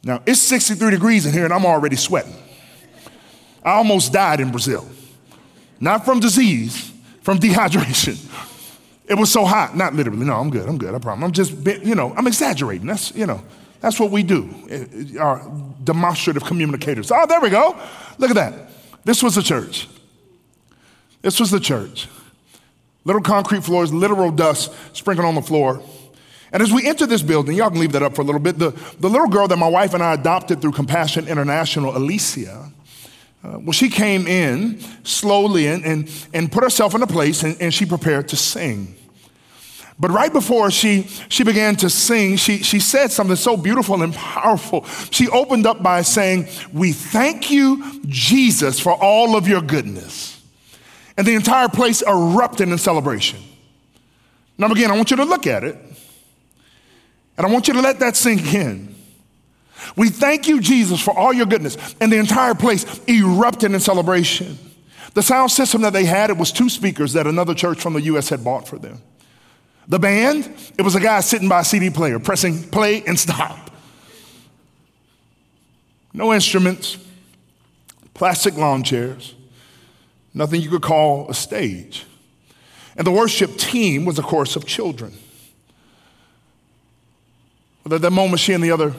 Now, 0.10 0.24
it's 0.26 0.42
63 0.42 0.90
degrees 0.90 1.28
in 1.28 1.34
here, 1.34 1.46
and 1.46 1.54
I'm 1.54 1.68
already 1.68 1.96
sweating. 1.96 2.34
I 3.64 3.74
almost 3.74 4.12
died 4.12 4.40
in 4.40 4.50
Brazil. 4.50 4.90
Not 5.80 6.04
from 6.04 6.20
disease, 6.20 6.92
from 7.22 7.38
dehydration. 7.46 8.18
It 9.06 9.14
was 9.14 9.32
so 9.32 9.46
hot. 9.46 9.78
Not 9.78 9.94
literally. 9.94 10.26
No, 10.26 10.34
I'm 10.34 10.50
good. 10.50 10.68
I'm 10.68 10.80
good. 10.80 10.96
I 10.96 10.98
promise. 10.98 11.24
I'm 11.24 11.32
just, 11.32 11.86
you 11.86 11.94
know, 11.94 12.12
I'm 12.18 12.26
exaggerating. 12.26 12.88
That's, 12.88 13.14
you 13.14 13.28
know, 13.28 13.44
that's 13.82 14.00
what 14.00 14.10
we 14.10 14.24
do. 14.24 14.50
Eh, 14.68 14.86
eh, 14.92 15.20
our 15.20 15.48
demonstrative 15.84 16.44
communicators. 16.44 17.12
Oh, 17.12 17.28
there 17.28 17.40
we 17.40 17.52
go. 17.52 17.80
Look 18.18 18.32
at 18.32 18.36
that. 18.36 18.72
This 19.04 19.22
was 19.22 19.36
the 19.36 19.44
church. 19.44 19.88
This 21.22 21.40
was 21.40 21.52
the 21.52 21.60
church. 21.60 22.08
Little 23.06 23.22
concrete 23.22 23.64
floors, 23.64 23.94
literal 23.94 24.32
dust 24.32 24.74
sprinkled 24.94 25.28
on 25.28 25.36
the 25.36 25.44
floor. 25.44 25.84
And 26.52 26.64
as 26.64 26.72
we 26.72 26.88
enter 26.88 27.06
this 27.06 27.22
building, 27.22 27.56
y'all 27.56 27.70
can 27.70 27.80
leave 27.80 27.92
that 27.92 28.04
up 28.04 28.16
for 28.16 28.22
a 28.22 28.26
little 28.26 28.42
bit. 28.42 28.58
The, 28.58 28.72
the 29.00 29.10
little 29.10 29.28
girl 29.28 29.48
that 29.48 29.58
my 29.58 29.68
wife 29.68 29.94
and 29.94 30.02
I 30.02 30.14
adopted 30.14 30.62
through 30.62 30.72
Compassion 30.72 31.28
International, 31.28 31.96
Alicia, 31.96 32.72
uh, 33.44 33.60
well, 33.60 33.72
she 33.72 33.90
came 33.90 34.28
in 34.28 34.80
slowly 35.04 35.68
and, 35.68 35.86
and, 35.86 36.28
and 36.34 36.52
put 36.52 36.64
herself 36.64 36.94
in 36.96 37.02
a 37.02 37.08
place 37.08 37.44
and, 37.44 37.56
and 37.62 37.74
she 37.74 37.86
prepared 37.86 38.28
to 38.30 38.36
sing. 38.36 38.96
But 40.00 40.12
right 40.12 40.32
before 40.32 40.72
she, 40.72 41.04
she 41.28 41.44
began 41.44 41.76
to 41.78 41.90
sing, 41.90 42.38
she, 42.38 42.64
she 42.64 42.80
said 42.80 43.12
something 43.12 43.36
so 43.36 43.58
beautiful 43.58 44.02
and 44.02 44.14
powerful. 44.14 44.86
She 45.12 45.28
opened 45.28 45.66
up 45.66 45.84
by 45.84 46.04
saying, 46.04 46.48
We 46.72 46.94
thank 46.94 47.52
you, 47.52 48.02
Jesus, 48.06 48.80
for 48.80 48.94
all 48.94 49.36
of 49.36 49.48
your 49.48 49.62
goodness. 49.62 50.42
And 51.18 51.28
the 51.28 51.36
entire 51.36 51.68
place 51.68 52.02
erupted 52.02 52.70
in 52.70 52.78
celebration. 52.78 53.40
Now, 54.58 54.72
again, 54.72 54.90
I 54.90 54.96
want 54.96 55.12
you 55.12 55.18
to 55.18 55.26
look 55.26 55.48
at 55.48 55.66
it, 55.66 55.78
and 57.40 57.48
I 57.48 57.50
want 57.50 57.70
you 57.70 57.74
to 57.76 57.82
let 57.82 58.00
that 58.00 58.18
sink 58.18 58.54
in. 58.54 58.94
We 59.96 60.10
thank 60.10 60.50
you, 60.50 60.60
Jesus, 60.60 61.00
for 61.00 61.18
all 61.18 61.32
your 61.32 61.46
goodness. 61.46 61.78
And 62.02 62.12
the 62.12 62.18
entire 62.18 62.54
place 62.54 63.00
erupted 63.08 63.72
in 63.72 63.80
celebration. 63.80 64.60
The 65.14 65.24
sound 65.24 65.50
system 65.50 65.84
that 65.84 65.94
they 65.94 66.04
had, 66.04 66.30
it 66.32 66.36
was 66.36 66.52
two 66.52 66.68
speakers 66.68 67.14
that 67.14 67.28
another 67.28 67.54
church 67.54 67.80
from 67.80 67.94
the 67.94 68.02
U.S. 68.02 68.28
had 68.28 68.44
bought 68.44 68.68
for 68.68 68.78
them. 68.78 69.02
The 69.88 70.00
band, 70.00 70.54
it 70.78 70.82
was 70.82 70.96
a 70.96 71.00
guy 71.00 71.22
sitting 71.22 71.48
by 71.48 71.62
a 71.62 71.64
CD 71.64 71.90
player, 71.90 72.20
pressing 72.20 72.62
play 72.62 73.04
and 73.08 73.18
stop. 73.18 73.72
No 76.14 76.34
instruments, 76.34 76.98
plastic 78.14 78.58
lawn 78.58 78.84
chairs, 78.84 79.34
nothing 80.34 80.60
you 80.60 80.70
could 80.70 80.82
call 80.82 81.30
a 81.30 81.34
stage. 81.34 82.06
And 82.98 83.08
the 83.08 83.12
worship 83.12 83.56
team 83.56 84.04
was 84.04 84.20
a 84.20 84.24
chorus 84.24 84.58
of 84.58 84.66
children. 84.66 85.14
At 87.92 88.02
that 88.02 88.12
moment, 88.12 88.40
she 88.40 88.54
and 88.54 88.64
the 88.64 88.72
other 88.72 88.94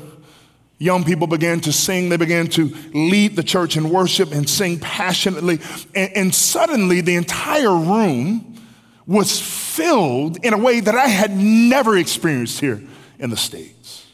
Young 0.82 1.04
people 1.04 1.26
began 1.26 1.60
to 1.60 1.72
sing. 1.74 2.08
They 2.08 2.16
began 2.16 2.46
to 2.48 2.74
lead 2.94 3.36
the 3.36 3.42
church 3.42 3.76
in 3.76 3.90
worship 3.90 4.32
and 4.32 4.48
sing 4.48 4.80
passionately. 4.80 5.60
And, 5.94 6.16
and, 6.16 6.34
suddenly, 6.34 7.02
the 7.02 7.16
entire 7.16 7.76
room 7.76 8.58
was 9.06 9.38
filled 9.38 10.42
in 10.42 10.54
a 10.54 10.58
way 10.58 10.80
that 10.80 10.94
I 10.94 11.06
had 11.06 11.36
never 11.36 11.98
experienced 11.98 12.60
here 12.60 12.82
in 13.18 13.28
the 13.28 13.36
States. 13.36 14.06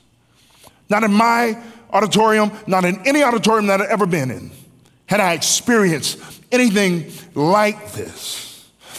Not 0.90 1.04
in 1.04 1.12
my 1.12 1.56
auditorium, 1.92 2.50
not 2.66 2.84
in 2.84 3.00
any 3.06 3.22
auditorium 3.22 3.68
that 3.68 3.80
I've 3.80 3.88
ever 3.88 4.06
been 4.06 4.32
in, 4.32 4.50
had 5.06 5.20
I 5.20 5.34
experienced 5.34 6.18
anything 6.50 7.12
like 7.36 7.92
this. 7.92 8.45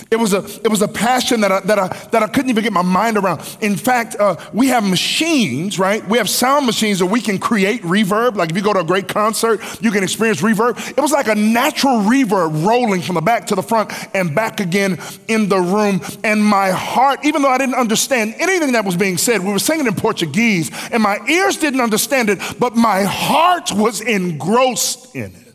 It 0.09 0.15
was 0.17 0.33
a, 0.33 0.43
it 0.63 0.69
was 0.69 0.81
a 0.81 0.87
passion 0.87 1.41
that 1.41 1.51
I, 1.51 1.59
that, 1.61 1.79
I, 1.79 1.87
that 2.11 2.23
I 2.23 2.27
couldn't 2.27 2.49
even 2.49 2.63
get 2.63 2.73
my 2.73 2.81
mind 2.81 3.17
around. 3.17 3.41
In 3.61 3.75
fact, 3.75 4.15
uh, 4.15 4.37
we 4.53 4.67
have 4.67 4.87
machines, 4.87 5.77
right? 5.77 6.07
We 6.07 6.17
have 6.17 6.29
sound 6.29 6.65
machines 6.65 6.99
that 6.99 7.07
we 7.07 7.19
can 7.19 7.37
create 7.39 7.81
reverb. 7.81 8.35
Like 8.35 8.49
if 8.49 8.55
you 8.55 8.63
go 8.63 8.73
to 8.73 8.79
a 8.79 8.85
great 8.85 9.07
concert, 9.07 9.59
you 9.81 9.91
can 9.91 10.03
experience 10.03 10.41
reverb. 10.41 10.77
It 10.89 11.01
was 11.01 11.11
like 11.11 11.27
a 11.27 11.35
natural 11.35 11.99
reverb 11.99 12.65
rolling 12.65 13.01
from 13.01 13.15
the 13.15 13.21
back 13.21 13.47
to 13.47 13.55
the 13.55 13.63
front 13.63 13.91
and 14.15 14.33
back 14.33 14.59
again 14.59 14.99
in 15.27 15.49
the 15.49 15.59
room. 15.59 16.01
And 16.23 16.43
my 16.43 16.69
heart, 16.69 17.25
even 17.25 17.41
though 17.41 17.51
I 17.51 17.57
didn't 17.57 17.75
understand 17.75 18.35
anything 18.39 18.71
that 18.73 18.85
was 18.85 18.95
being 18.95 19.17
said, 19.17 19.43
we 19.43 19.51
were 19.51 19.59
singing 19.59 19.87
in 19.87 19.95
Portuguese, 19.95 20.71
and 20.91 21.03
my 21.03 21.19
ears 21.27 21.57
didn't 21.57 21.81
understand 21.81 22.29
it, 22.29 22.39
but 22.59 22.75
my 22.75 23.03
heart 23.03 23.71
was 23.73 24.01
engrossed 24.01 25.15
in 25.15 25.35
it. 25.35 25.46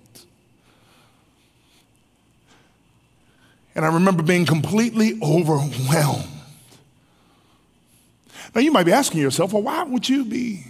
And 3.75 3.85
I 3.85 3.95
remember 3.95 4.23
being 4.23 4.45
completely 4.45 5.19
overwhelmed. 5.23 6.29
Now 8.55 8.61
you 8.61 8.71
might 8.71 8.85
be 8.85 8.93
asking 8.93 9.21
yourself, 9.21 9.53
well, 9.53 9.63
why 9.63 9.83
would 9.85 10.09
you 10.09 10.25
be 10.25 10.65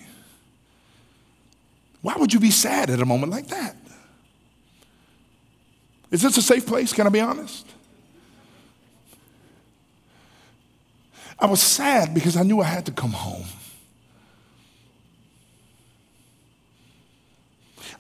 why 2.03 2.17
would 2.17 2.33
you 2.33 2.41
be 2.41 2.51
sad 2.51 2.91
at 2.91 3.01
a 3.01 3.07
moment 3.07 3.31
like 3.31 3.47
that? 3.49 3.77
Is 6.11 6.21
this 6.21 6.37
a 6.37 6.43
safe 6.43 6.67
place? 6.67 6.93
Can 6.93 7.07
I 7.07 7.11
be 7.11 7.21
honest? 7.21 7.67
I 11.39 11.47
was 11.47 11.61
sad 11.61 12.13
because 12.13 12.37
I 12.37 12.43
knew 12.43 12.61
I 12.61 12.65
had 12.65 12.87
to 12.87 12.93
come 12.93 13.13
home. 13.13 13.47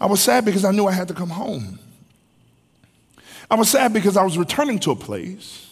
I 0.00 0.06
was 0.06 0.20
sad 0.20 0.44
because 0.44 0.64
I 0.64 0.72
knew 0.72 0.86
I 0.86 0.92
had 0.92 1.08
to 1.08 1.14
come 1.14 1.30
home. 1.30 1.78
I 3.52 3.54
was 3.54 3.68
sad 3.68 3.92
because 3.92 4.16
I 4.16 4.24
was 4.24 4.38
returning 4.38 4.78
to 4.78 4.92
a 4.92 4.96
place 4.96 5.68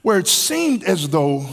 where 0.00 0.18
it 0.18 0.28
seemed 0.28 0.82
as 0.82 1.10
though 1.10 1.44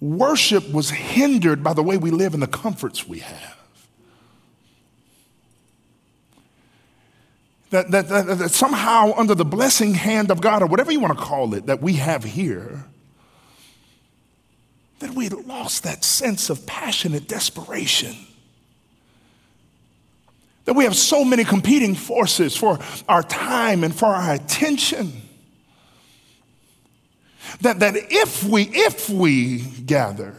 worship 0.00 0.68
was 0.72 0.90
hindered 0.90 1.62
by 1.62 1.74
the 1.74 1.84
way 1.84 1.96
we 1.96 2.10
live 2.10 2.34
and 2.34 2.42
the 2.42 2.48
comforts 2.48 3.06
we 3.06 3.20
have. 3.20 3.56
That, 7.70 7.92
that, 7.92 8.08
that, 8.08 8.38
that, 8.38 8.50
somehow, 8.50 9.12
under 9.16 9.36
the 9.36 9.44
blessing 9.44 9.94
hand 9.94 10.32
of 10.32 10.40
God, 10.40 10.62
or 10.62 10.66
whatever 10.66 10.90
you 10.90 10.98
want 10.98 11.16
to 11.16 11.24
call 11.24 11.54
it, 11.54 11.66
that 11.66 11.80
we 11.80 11.92
have 11.92 12.24
here, 12.24 12.86
that 14.98 15.12
we 15.12 15.28
lost 15.28 15.84
that 15.84 16.02
sense 16.02 16.50
of 16.50 16.66
passionate 16.66 17.28
desperation 17.28 18.16
that 20.68 20.74
we 20.74 20.84
have 20.84 20.94
so 20.94 21.24
many 21.24 21.44
competing 21.44 21.94
forces 21.94 22.54
for 22.54 22.78
our 23.08 23.22
time 23.22 23.82
and 23.82 23.94
for 23.94 24.04
our 24.04 24.34
attention. 24.34 25.22
That, 27.62 27.78
that 27.78 27.94
if 27.96 28.44
we 28.44 28.64
if 28.64 29.08
we 29.08 29.60
gather, 29.62 30.34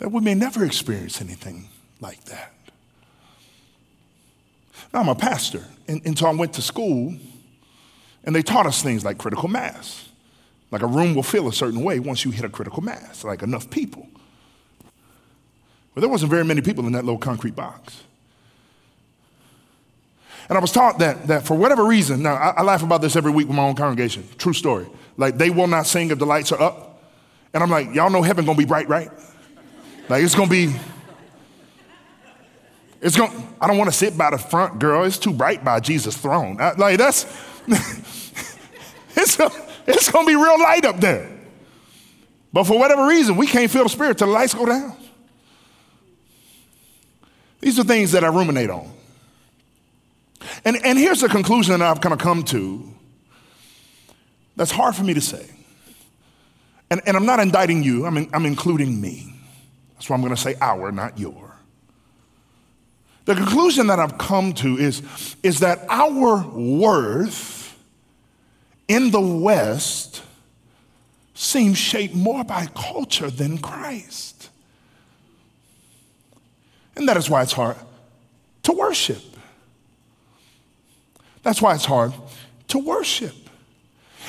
that 0.00 0.10
we 0.10 0.20
may 0.20 0.34
never 0.34 0.64
experience 0.64 1.20
anything 1.20 1.68
like 2.00 2.24
that. 2.24 2.52
Now, 4.92 5.02
I'm 5.02 5.08
a 5.08 5.14
pastor, 5.14 5.62
and, 5.86 6.02
and 6.04 6.18
so 6.18 6.26
I 6.26 6.32
went 6.32 6.54
to 6.54 6.62
school, 6.62 7.14
and 8.24 8.34
they 8.34 8.42
taught 8.42 8.66
us 8.66 8.82
things 8.82 9.04
like 9.04 9.16
critical 9.16 9.48
mass. 9.48 10.08
Like 10.72 10.82
a 10.82 10.88
room 10.88 11.14
will 11.14 11.22
feel 11.22 11.46
a 11.46 11.52
certain 11.52 11.84
way 11.84 12.00
once 12.00 12.24
you 12.24 12.32
hit 12.32 12.44
a 12.44 12.48
critical 12.48 12.82
mass, 12.82 13.22
like 13.22 13.42
enough 13.42 13.70
people. 13.70 14.08
But 15.94 16.02
there 16.02 16.10
wasn't 16.10 16.30
very 16.30 16.44
many 16.44 16.60
people 16.60 16.86
in 16.86 16.92
that 16.92 17.04
little 17.04 17.18
concrete 17.18 17.56
box. 17.56 18.02
And 20.48 20.56
I 20.56 20.60
was 20.60 20.72
taught 20.72 20.98
that, 21.00 21.26
that 21.26 21.44
for 21.44 21.54
whatever 21.54 21.84
reason, 21.84 22.22
now 22.22 22.34
I, 22.34 22.54
I, 22.58 22.62
laugh 22.62 22.82
about 22.82 23.02
this 23.02 23.16
every 23.16 23.30
week 23.30 23.48
with 23.48 23.56
my 23.56 23.64
own 23.64 23.74
congregation. 23.74 24.26
True 24.38 24.54
story. 24.54 24.86
Like 25.18 25.36
they 25.36 25.50
will 25.50 25.66
not 25.66 25.86
sing 25.86 26.10
if 26.10 26.18
the 26.18 26.24
lights 26.24 26.52
are 26.52 26.60
up. 26.60 27.02
And 27.52 27.62
I'm 27.62 27.70
like, 27.70 27.94
y'all 27.94 28.10
know 28.10 28.22
heaven 28.22 28.46
gonna 28.46 28.56
be 28.56 28.64
bright, 28.64 28.88
right? 28.88 29.10
Like 30.08 30.24
it's 30.24 30.34
gonna 30.34 30.50
be, 30.50 30.74
it's 33.02 33.16
gonna, 33.16 33.46
I 33.60 33.66
don't 33.66 33.76
wanna 33.76 33.92
sit 33.92 34.16
by 34.16 34.30
the 34.30 34.38
front, 34.38 34.78
girl. 34.78 35.04
It's 35.04 35.18
too 35.18 35.34
bright 35.34 35.62
by 35.64 35.80
Jesus' 35.80 36.16
throne. 36.16 36.58
I, 36.60 36.72
like 36.72 36.96
that's, 36.96 37.24
it's, 39.16 39.38
a, 39.38 39.50
it's 39.86 40.10
gonna 40.10 40.26
be 40.26 40.34
real 40.34 40.58
light 40.60 40.86
up 40.86 40.98
there. 40.98 41.30
But 42.54 42.64
for 42.64 42.78
whatever 42.78 43.06
reason, 43.06 43.36
we 43.36 43.46
can't 43.46 43.70
feel 43.70 43.82
the 43.82 43.90
spirit 43.90 44.16
till 44.16 44.28
the 44.28 44.32
lights 44.32 44.54
go 44.54 44.64
down. 44.64 44.96
These 47.60 47.78
are 47.78 47.84
things 47.84 48.12
that 48.12 48.24
I 48.24 48.28
ruminate 48.28 48.70
on. 48.70 48.90
And, 50.64 50.76
and 50.84 50.98
here's 50.98 51.20
the 51.20 51.28
conclusion 51.28 51.78
that 51.78 51.88
I've 51.88 52.00
kind 52.00 52.12
of 52.12 52.18
come 52.18 52.42
to 52.44 52.94
that's 54.56 54.72
hard 54.72 54.96
for 54.96 55.04
me 55.04 55.14
to 55.14 55.20
say. 55.20 55.48
And, 56.90 57.00
and 57.06 57.16
I'm 57.16 57.26
not 57.26 57.38
indicting 57.38 57.82
you, 57.82 58.06
I'm, 58.06 58.16
in, 58.16 58.30
I'm 58.32 58.46
including 58.46 59.00
me. 59.00 59.32
That's 59.94 60.08
why 60.08 60.16
I'm 60.16 60.22
going 60.22 60.34
to 60.34 60.40
say 60.40 60.56
our, 60.60 60.90
not 60.90 61.18
your. 61.18 61.54
The 63.24 63.34
conclusion 63.34 63.88
that 63.88 63.98
I've 63.98 64.16
come 64.16 64.54
to 64.54 64.78
is, 64.78 65.02
is 65.42 65.60
that 65.60 65.84
our 65.88 66.42
worth 66.48 67.78
in 68.88 69.10
the 69.10 69.20
West 69.20 70.22
seems 71.34 71.76
shaped 71.76 72.14
more 72.14 72.42
by 72.42 72.66
culture 72.74 73.30
than 73.30 73.58
Christ. 73.58 74.37
And 76.98 77.08
that 77.08 77.16
is 77.16 77.30
why 77.30 77.42
it's 77.42 77.52
hard 77.52 77.76
to 78.64 78.72
worship. 78.72 79.22
That's 81.44 81.62
why 81.62 81.74
it's 81.74 81.84
hard 81.84 82.12
to 82.68 82.78
worship. 82.78 83.47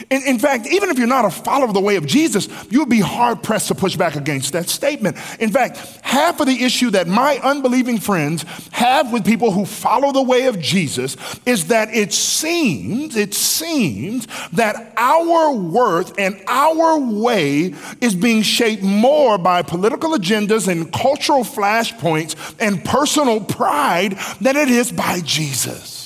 In, 0.09 0.21
in, 0.25 0.39
fact, 0.39 0.67
even 0.67 0.89
if 0.89 0.97
you're 0.97 1.07
not 1.07 1.25
a 1.25 1.29
follower 1.29 1.67
of 1.67 1.73
the 1.73 1.81
way 1.81 1.95
of 1.95 2.05
Jesus, 2.05 2.47
you 2.69 2.79
would 2.79 2.89
be 2.89 2.99
hard 2.99 3.43
pressed 3.43 3.67
to 3.67 3.75
push 3.75 3.95
back 3.95 4.15
against 4.15 4.53
that 4.53 4.69
statement. 4.69 5.17
In 5.39 5.51
fact, 5.51 5.77
half 6.01 6.39
of 6.39 6.47
the 6.47 6.63
issue 6.63 6.89
that 6.91 7.07
my 7.07 7.37
unbelieving 7.43 7.99
friends 7.99 8.43
have 8.71 9.11
with 9.11 9.25
people 9.25 9.51
who 9.51 9.65
follow 9.65 10.11
the 10.11 10.21
way 10.21 10.45
of 10.47 10.59
Jesus 10.59 11.17
is 11.45 11.67
that 11.67 11.93
it 11.93 12.13
seems, 12.13 13.15
it 13.15 13.33
seems 13.33 14.27
that 14.53 14.93
our 14.97 15.53
worth 15.53 16.17
and 16.17 16.41
our 16.47 16.97
way 16.99 17.73
is 18.01 18.15
being 18.15 18.41
shaped 18.41 18.83
more 18.83 19.37
by 19.37 19.61
political 19.61 20.11
agendas 20.11 20.67
and 20.67 20.91
cultural 20.93 21.43
flashpoints 21.43 22.35
and 22.59 22.83
personal 22.83 23.41
pride 23.41 24.17
than 24.41 24.55
it 24.55 24.69
is 24.69 24.91
by 24.91 25.19
Jesus. 25.21 25.98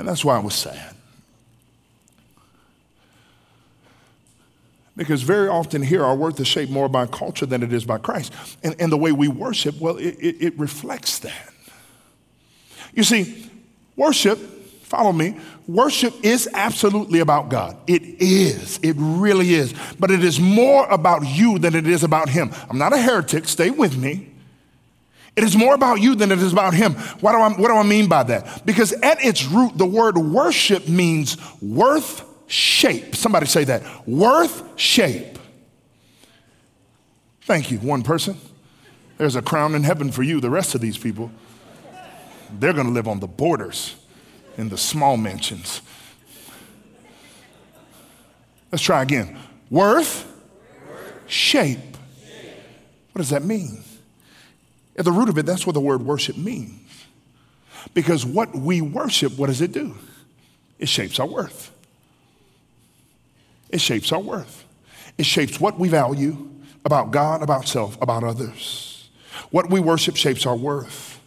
And 0.00 0.08
that's 0.08 0.24
why 0.24 0.36
I 0.36 0.38
was 0.38 0.54
sad. 0.54 0.94
Because 4.96 5.20
very 5.20 5.46
often 5.46 5.82
here, 5.82 6.02
our 6.02 6.16
worth 6.16 6.40
is 6.40 6.48
shaped 6.48 6.72
more 6.72 6.88
by 6.88 7.04
culture 7.04 7.44
than 7.44 7.62
it 7.62 7.70
is 7.70 7.84
by 7.84 7.98
Christ. 7.98 8.32
And, 8.62 8.74
and 8.80 8.90
the 8.90 8.96
way 8.96 9.12
we 9.12 9.28
worship, 9.28 9.78
well, 9.78 9.98
it, 9.98 10.16
it, 10.18 10.36
it 10.42 10.58
reflects 10.58 11.18
that. 11.18 11.52
You 12.94 13.02
see, 13.02 13.50
worship, 13.94 14.38
follow 14.84 15.12
me, 15.12 15.38
worship 15.68 16.14
is 16.22 16.48
absolutely 16.54 17.20
about 17.20 17.50
God. 17.50 17.76
It 17.86 18.02
is. 18.02 18.80
It 18.82 18.96
really 18.98 19.52
is. 19.52 19.74
But 19.98 20.10
it 20.10 20.24
is 20.24 20.40
more 20.40 20.88
about 20.88 21.26
you 21.26 21.58
than 21.58 21.74
it 21.74 21.86
is 21.86 22.04
about 22.04 22.30
Him. 22.30 22.52
I'm 22.70 22.78
not 22.78 22.94
a 22.94 22.98
heretic, 22.98 23.48
stay 23.48 23.68
with 23.68 23.98
me. 23.98 24.29
It 25.40 25.44
is 25.44 25.56
more 25.56 25.74
about 25.74 26.02
you 26.02 26.14
than 26.14 26.32
it 26.32 26.38
is 26.38 26.52
about 26.52 26.74
him. 26.74 26.92
What 27.22 27.32
do, 27.32 27.38
I, 27.38 27.48
what 27.48 27.68
do 27.68 27.74
I 27.74 27.82
mean 27.82 28.08
by 28.08 28.24
that? 28.24 28.66
Because 28.66 28.92
at 28.92 29.24
its 29.24 29.46
root, 29.46 29.78
the 29.78 29.86
word 29.86 30.18
worship 30.18 30.86
means 30.86 31.38
worth 31.62 32.22
shape. 32.46 33.16
Somebody 33.16 33.46
say 33.46 33.64
that. 33.64 34.06
Worth 34.06 34.78
shape. 34.78 35.38
Thank 37.40 37.70
you, 37.70 37.78
one 37.78 38.02
person. 38.02 38.36
There's 39.16 39.34
a 39.34 39.40
crown 39.40 39.74
in 39.74 39.82
heaven 39.82 40.12
for 40.12 40.22
you. 40.22 40.42
The 40.42 40.50
rest 40.50 40.74
of 40.74 40.82
these 40.82 40.98
people, 40.98 41.30
they're 42.58 42.74
going 42.74 42.88
to 42.88 42.92
live 42.92 43.08
on 43.08 43.20
the 43.20 43.26
borders 43.26 43.96
in 44.58 44.68
the 44.68 44.76
small 44.76 45.16
mansions. 45.16 45.80
Let's 48.70 48.82
try 48.82 49.00
again. 49.00 49.38
Worth, 49.70 50.30
shape. 51.26 51.78
What 53.12 53.20
does 53.20 53.30
that 53.30 53.42
mean? 53.42 53.84
At 55.00 55.06
the 55.06 55.12
root 55.12 55.30
of 55.30 55.38
it, 55.38 55.46
that's 55.46 55.66
what 55.66 55.72
the 55.72 55.80
word 55.80 56.02
worship 56.02 56.36
means. 56.36 57.06
Because 57.94 58.26
what 58.26 58.54
we 58.54 58.82
worship, 58.82 59.38
what 59.38 59.46
does 59.46 59.62
it 59.62 59.72
do? 59.72 59.94
It 60.78 60.90
shapes 60.90 61.18
our 61.18 61.26
worth. 61.26 61.74
It 63.70 63.80
shapes 63.80 64.12
our 64.12 64.20
worth. 64.20 64.66
It 65.16 65.24
shapes 65.24 65.58
what 65.58 65.78
we 65.78 65.88
value 65.88 66.50
about 66.84 67.12
God, 67.12 67.42
about 67.42 67.66
self, 67.66 67.96
about 68.02 68.24
others. 68.24 69.08
What 69.50 69.70
we 69.70 69.80
worship 69.80 70.16
shapes 70.16 70.44
our 70.44 70.54
worth. 70.54 71.18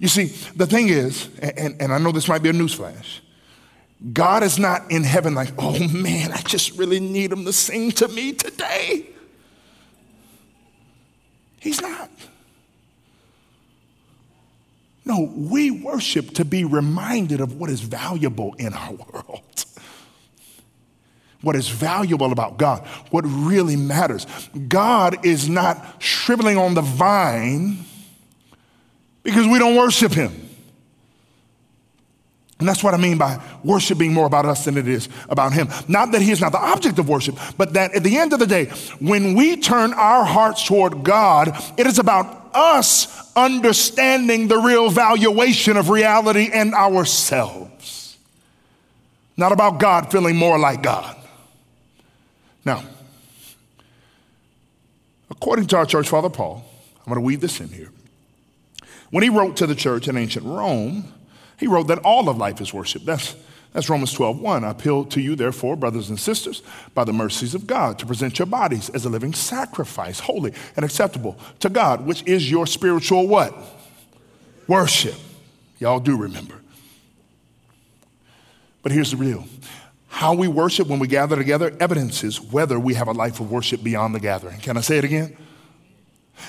You 0.00 0.08
see, 0.08 0.24
the 0.56 0.66
thing 0.66 0.88
is, 0.88 1.28
and, 1.38 1.80
and 1.80 1.92
I 1.92 1.98
know 1.98 2.10
this 2.10 2.26
might 2.26 2.42
be 2.42 2.48
a 2.48 2.52
newsflash, 2.52 3.20
God 4.12 4.42
is 4.42 4.58
not 4.58 4.90
in 4.90 5.04
heaven 5.04 5.36
like, 5.36 5.52
oh 5.56 5.78
man, 5.86 6.32
I 6.32 6.40
just 6.40 6.76
really 6.76 6.98
need 6.98 7.30
him 7.30 7.44
to 7.44 7.52
sing 7.52 7.92
to 7.92 8.08
me 8.08 8.32
today. 8.32 9.06
He's 11.60 11.80
not. 11.80 12.10
No, 15.04 15.30
we 15.34 15.70
worship 15.70 16.34
to 16.34 16.44
be 16.44 16.64
reminded 16.64 17.40
of 17.40 17.56
what 17.58 17.68
is 17.68 17.80
valuable 17.80 18.54
in 18.58 18.72
our 18.72 18.92
world. 18.92 19.64
What 21.42 21.56
is 21.56 21.68
valuable 21.68 22.32
about 22.32 22.56
God, 22.56 22.86
what 23.10 23.22
really 23.26 23.76
matters. 23.76 24.26
God 24.66 25.26
is 25.26 25.46
not 25.46 26.02
shriveling 26.02 26.56
on 26.56 26.72
the 26.72 26.80
vine 26.80 27.84
because 29.22 29.46
we 29.46 29.58
don't 29.58 29.76
worship 29.76 30.12
Him. 30.12 30.32
And 32.58 32.68
that's 32.68 32.82
what 32.82 32.94
I 32.94 32.96
mean 32.96 33.18
by 33.18 33.42
worship 33.62 33.98
being 33.98 34.14
more 34.14 34.26
about 34.26 34.46
us 34.46 34.64
than 34.64 34.78
it 34.78 34.88
is 34.88 35.10
about 35.28 35.52
Him. 35.52 35.68
Not 35.86 36.12
that 36.12 36.22
He 36.22 36.30
is 36.30 36.40
not 36.40 36.52
the 36.52 36.58
object 36.58 36.98
of 36.98 37.10
worship, 37.10 37.36
but 37.58 37.74
that 37.74 37.94
at 37.94 38.04
the 38.04 38.16
end 38.16 38.32
of 38.32 38.38
the 38.38 38.46
day, 38.46 38.66
when 39.00 39.34
we 39.34 39.56
turn 39.58 39.92
our 39.92 40.24
hearts 40.24 40.66
toward 40.66 41.04
God, 41.04 41.54
it 41.76 41.86
is 41.86 41.98
about 41.98 42.43
us 42.54 43.32
understanding 43.36 44.48
the 44.48 44.58
real 44.58 44.90
valuation 44.90 45.76
of 45.76 45.90
reality 45.90 46.50
and 46.52 46.74
ourselves. 46.74 48.16
Not 49.36 49.52
about 49.52 49.80
God 49.80 50.12
feeling 50.12 50.36
more 50.36 50.58
like 50.58 50.82
God. 50.82 51.16
Now, 52.64 52.84
according 55.30 55.66
to 55.68 55.76
our 55.76 55.86
church 55.86 56.08
father 56.08 56.30
Paul, 56.30 56.64
I'm 56.98 57.12
going 57.12 57.16
to 57.16 57.26
weave 57.26 57.40
this 57.40 57.60
in 57.60 57.68
here. 57.68 57.90
When 59.10 59.22
he 59.22 59.28
wrote 59.28 59.56
to 59.58 59.66
the 59.66 59.74
church 59.74 60.08
in 60.08 60.16
ancient 60.16 60.46
Rome, 60.46 61.12
he 61.58 61.66
wrote 61.66 61.88
that 61.88 61.98
all 61.98 62.28
of 62.28 62.36
life 62.36 62.60
is 62.60 62.72
worship. 62.72 63.02
That's, 63.02 63.36
that's 63.74 63.90
Romans 63.90 64.12
12, 64.12 64.40
1. 64.40 64.62
I 64.62 64.70
appeal 64.70 65.04
to 65.06 65.20
you, 65.20 65.34
therefore, 65.34 65.74
brothers 65.74 66.08
and 66.08 66.18
sisters, 66.18 66.62
by 66.94 67.02
the 67.02 67.12
mercies 67.12 67.56
of 67.56 67.66
God, 67.66 67.98
to 67.98 68.06
present 68.06 68.38
your 68.38 68.46
bodies 68.46 68.88
as 68.90 69.04
a 69.04 69.08
living 69.08 69.34
sacrifice, 69.34 70.20
holy 70.20 70.54
and 70.76 70.84
acceptable 70.84 71.36
to 71.58 71.68
God, 71.68 72.06
which 72.06 72.22
is 72.24 72.48
your 72.48 72.68
spiritual 72.68 73.26
what? 73.26 73.52
Worship. 74.68 75.16
Y'all 75.80 75.98
do 75.98 76.16
remember. 76.16 76.54
But 78.84 78.92
here's 78.92 79.10
the 79.10 79.16
real. 79.16 79.44
How 80.06 80.34
we 80.34 80.46
worship 80.46 80.86
when 80.86 81.00
we 81.00 81.08
gather 81.08 81.34
together 81.34 81.76
evidences 81.80 82.40
whether 82.40 82.78
we 82.78 82.94
have 82.94 83.08
a 83.08 83.12
life 83.12 83.40
of 83.40 83.50
worship 83.50 83.82
beyond 83.82 84.14
the 84.14 84.20
gathering. 84.20 84.60
Can 84.60 84.76
I 84.76 84.82
say 84.82 84.98
it 84.98 85.04
again? 85.04 85.36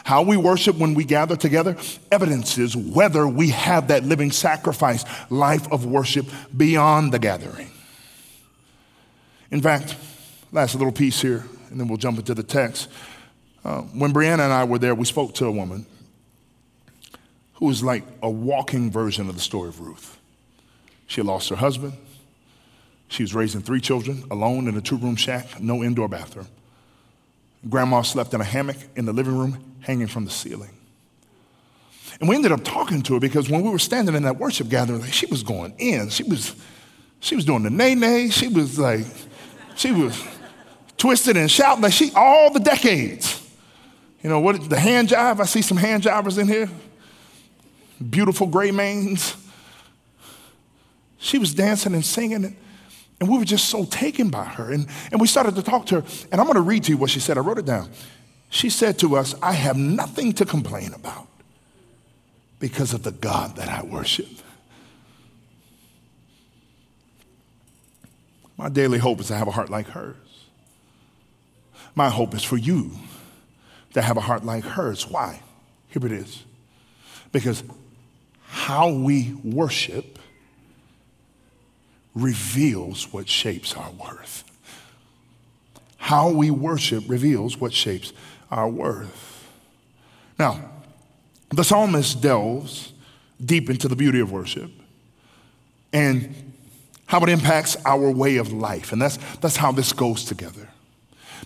How 0.04 0.22
we 0.22 0.38
worship 0.38 0.78
when 0.78 0.94
we 0.94 1.04
gather 1.04 1.36
together 1.36 1.78
evidences 2.12 2.76
whether 2.76 3.28
we 3.28 3.50
have 3.50 3.88
that 3.90 4.04
living 4.04 4.32
sacrifice 4.32 5.06
life 5.30 5.72
of 5.72 5.86
worship 5.86 6.26
beyond 6.56 7.12
the 7.12 7.20
gathering. 7.20 7.70
In 9.52 9.62
fact, 9.62 9.96
last 10.52 10.76
little 10.76 10.92
piece 10.92 11.22
here, 11.22 11.46
and 11.70 11.80
then 11.80 11.88
we'll 11.88 11.98
jump 11.98 12.18
into 12.18 12.34
the 12.34 12.44
text. 12.44 12.90
Uh, 13.64 13.82
when 13.82 14.14
Brianna 14.14 14.44
and 14.44 14.54
I 14.54 14.64
were 14.64 14.80
there, 14.80 14.96
we 14.96 15.06
spoke 15.06 15.34
to 15.36 15.46
a 15.46 15.52
woman 15.52 15.86
who 17.56 17.68
was 17.68 17.84
like 17.84 18.04
a 18.22 18.30
walking 18.30 18.92
version 18.92 19.30
of 19.30 19.36
the 19.36 19.42
story 19.42 19.70
of 19.70 19.80
Ruth. 19.80 20.20
She 21.08 21.22
lost 21.22 21.50
her 21.50 21.56
husband. 21.56 21.94
She 23.08 23.24
was 23.24 23.34
raising 23.34 23.62
three 23.62 23.82
children 23.82 24.24
alone 24.30 24.68
in 24.68 24.76
a 24.76 24.82
two 24.82 24.98
room 24.98 25.16
shack, 25.16 25.62
no 25.62 25.84
indoor 25.84 26.08
bathroom. 26.08 26.48
Grandma 27.70 28.02
slept 28.02 28.34
in 28.34 28.42
a 28.42 28.44
hammock 28.44 28.78
in 28.96 29.06
the 29.06 29.14
living 29.14 29.38
room, 29.38 29.76
hanging 29.82 30.08
from 30.08 30.26
the 30.26 30.32
ceiling. 30.32 30.70
And 32.20 32.30
we 32.30 32.36
ended 32.36 32.52
up 32.52 32.64
talking 32.64 33.02
to 33.04 33.16
her 33.16 33.20
because 33.20 33.50
when 33.50 33.62
we 33.62 33.70
were 33.70 33.80
standing 33.80 34.16
in 34.16 34.24
that 34.24 34.38
worship 34.38 34.70
gathering, 34.70 35.04
she 35.06 35.26
was 35.26 35.44
going 35.44 35.74
in. 35.78 36.10
She 36.10 36.24
was, 36.24 36.56
she 37.20 37.36
was 37.36 37.44
doing 37.44 37.64
the 37.64 37.70
Nae 37.70 37.94
Nae. 37.94 38.30
She 38.30 38.48
was 38.48 38.80
like, 38.80 39.06
she 39.76 39.92
was 39.92 40.24
twisted 40.98 41.36
and 41.36 41.52
shouting 41.52 41.84
like 41.84 41.94
she 41.94 42.12
all 42.16 42.52
the 42.52 42.60
decades. 42.60 43.42
You 44.24 44.30
know 44.30 44.40
what? 44.40 44.70
The 44.70 44.80
hand 44.80 45.10
jive. 45.10 45.40
I 45.40 45.46
see 45.46 45.62
some 45.62 45.78
hand 45.78 46.04
jivers 46.04 46.40
in 46.40 46.48
here. 46.48 46.70
Beautiful 48.10 48.48
gray 48.48 48.72
manes. 48.72 49.36
She 51.18 51.38
was 51.38 51.54
dancing 51.54 51.94
and 51.94 52.06
singing. 52.06 52.56
And 53.20 53.30
we 53.30 53.38
were 53.38 53.46
just 53.46 53.70
so 53.70 53.86
taken 53.86 54.30
by 54.30 54.44
her. 54.44 54.72
And, 54.72 54.88
and 55.12 55.22
we 55.22 55.28
started 55.28 55.56
to 55.56 55.64
talk 55.64 55.86
to 55.88 56.02
her. 56.02 56.08
And 56.32 56.42
I'm 56.42 56.48
going 56.48 56.56
to 56.56 56.62
read 56.62 56.84
to 56.86 56.92
you 56.92 56.98
what 56.98 57.10
she 57.10 57.20
said. 57.20 57.38
I 57.38 57.42
wrote 57.42 57.58
it 57.58 57.66
down. 57.66 57.90
She 58.50 58.70
said 58.70 59.00
to 59.00 59.16
us, 59.16 59.36
I 59.42 59.54
have 59.54 59.78
nothing 59.78 60.34
to 60.34 60.46
complain 60.46 60.94
about 60.94 61.28
because 62.60 62.94
of 62.94 63.04
the 63.04 63.12
God 63.12 63.56
that 63.56 63.70
I 63.70 63.84
worship. 63.84 64.28
My 68.58 68.70
daily 68.70 69.00
hope 69.00 69.20
is 69.20 69.28
to 69.28 69.36
have 69.36 69.48
a 69.48 69.52
heart 69.52 69.70
like 69.70 69.88
hers. 69.88 70.16
My 71.94 72.10
hope 72.10 72.34
is 72.34 72.44
for 72.44 72.58
you 72.58 72.92
to 73.94 74.02
have 74.02 74.18
a 74.18 74.22
heart 74.22 74.44
like 74.44 74.64
hers. 74.64 75.08
Why? 75.08 75.42
Here 75.90 76.06
it 76.06 76.12
is. 76.12 76.44
Because 77.32 77.64
how 78.48 78.92
we 78.92 79.34
worship 79.44 80.20
reveals 82.16 83.12
what 83.14 83.30
shapes 83.30 83.76
our 83.76 83.92
worth. 83.92 84.44
How 85.98 86.30
we 86.30 86.50
worship 86.50 87.04
reveals 87.08 87.58
what 87.58 87.74
shapes 87.74 88.14
our 88.50 88.70
worth. 88.70 89.50
Now, 90.40 90.72
the 91.50 91.64
psalmist 91.64 92.22
delves 92.22 92.94
deep 93.44 93.70
into 93.70 93.88
the 93.88 93.96
beauty 93.96 94.20
of 94.20 94.32
worship 94.32 94.72
and 95.92 96.54
how 97.06 97.22
it 97.22 97.30
impacts 97.30 97.78
our 97.86 98.10
way 98.10 98.38
of 98.38 98.52
life. 98.52 98.92
And 98.92 99.02
that's, 99.02 99.18
that's 99.38 99.56
how 99.56 99.72
this 99.72 99.94
goes 99.94 100.26
together. 100.26 100.70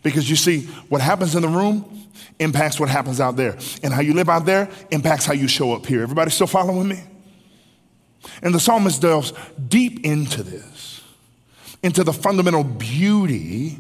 Because 0.04 0.30
you 0.30 0.36
see, 0.36 0.62
what 0.88 1.02
happens 1.02 1.36
in 1.36 1.42
the 1.42 1.48
room 1.48 2.08
impacts 2.40 2.80
what 2.80 2.90
happens 2.90 3.20
out 3.20 3.36
there. 3.36 3.58
And 3.84 3.94
how 3.94 4.02
you 4.02 4.14
live 4.14 4.30
out 4.30 4.46
there 4.46 4.70
impacts 4.92 5.26
how 5.26 5.34
you 5.34 5.48
show 5.48 5.74
up 5.74 5.86
here. 5.86 6.04
Everybody 6.04 6.32
still 6.32 6.48
following 6.48 6.88
me? 6.88 7.04
And 8.42 8.54
the 8.54 8.60
psalmist 8.60 9.02
delves 9.02 9.34
deep 9.68 10.06
into 10.06 10.44
this, 10.44 11.02
into 11.84 12.04
the 12.04 12.14
fundamental 12.14 12.64
beauty 12.64 13.80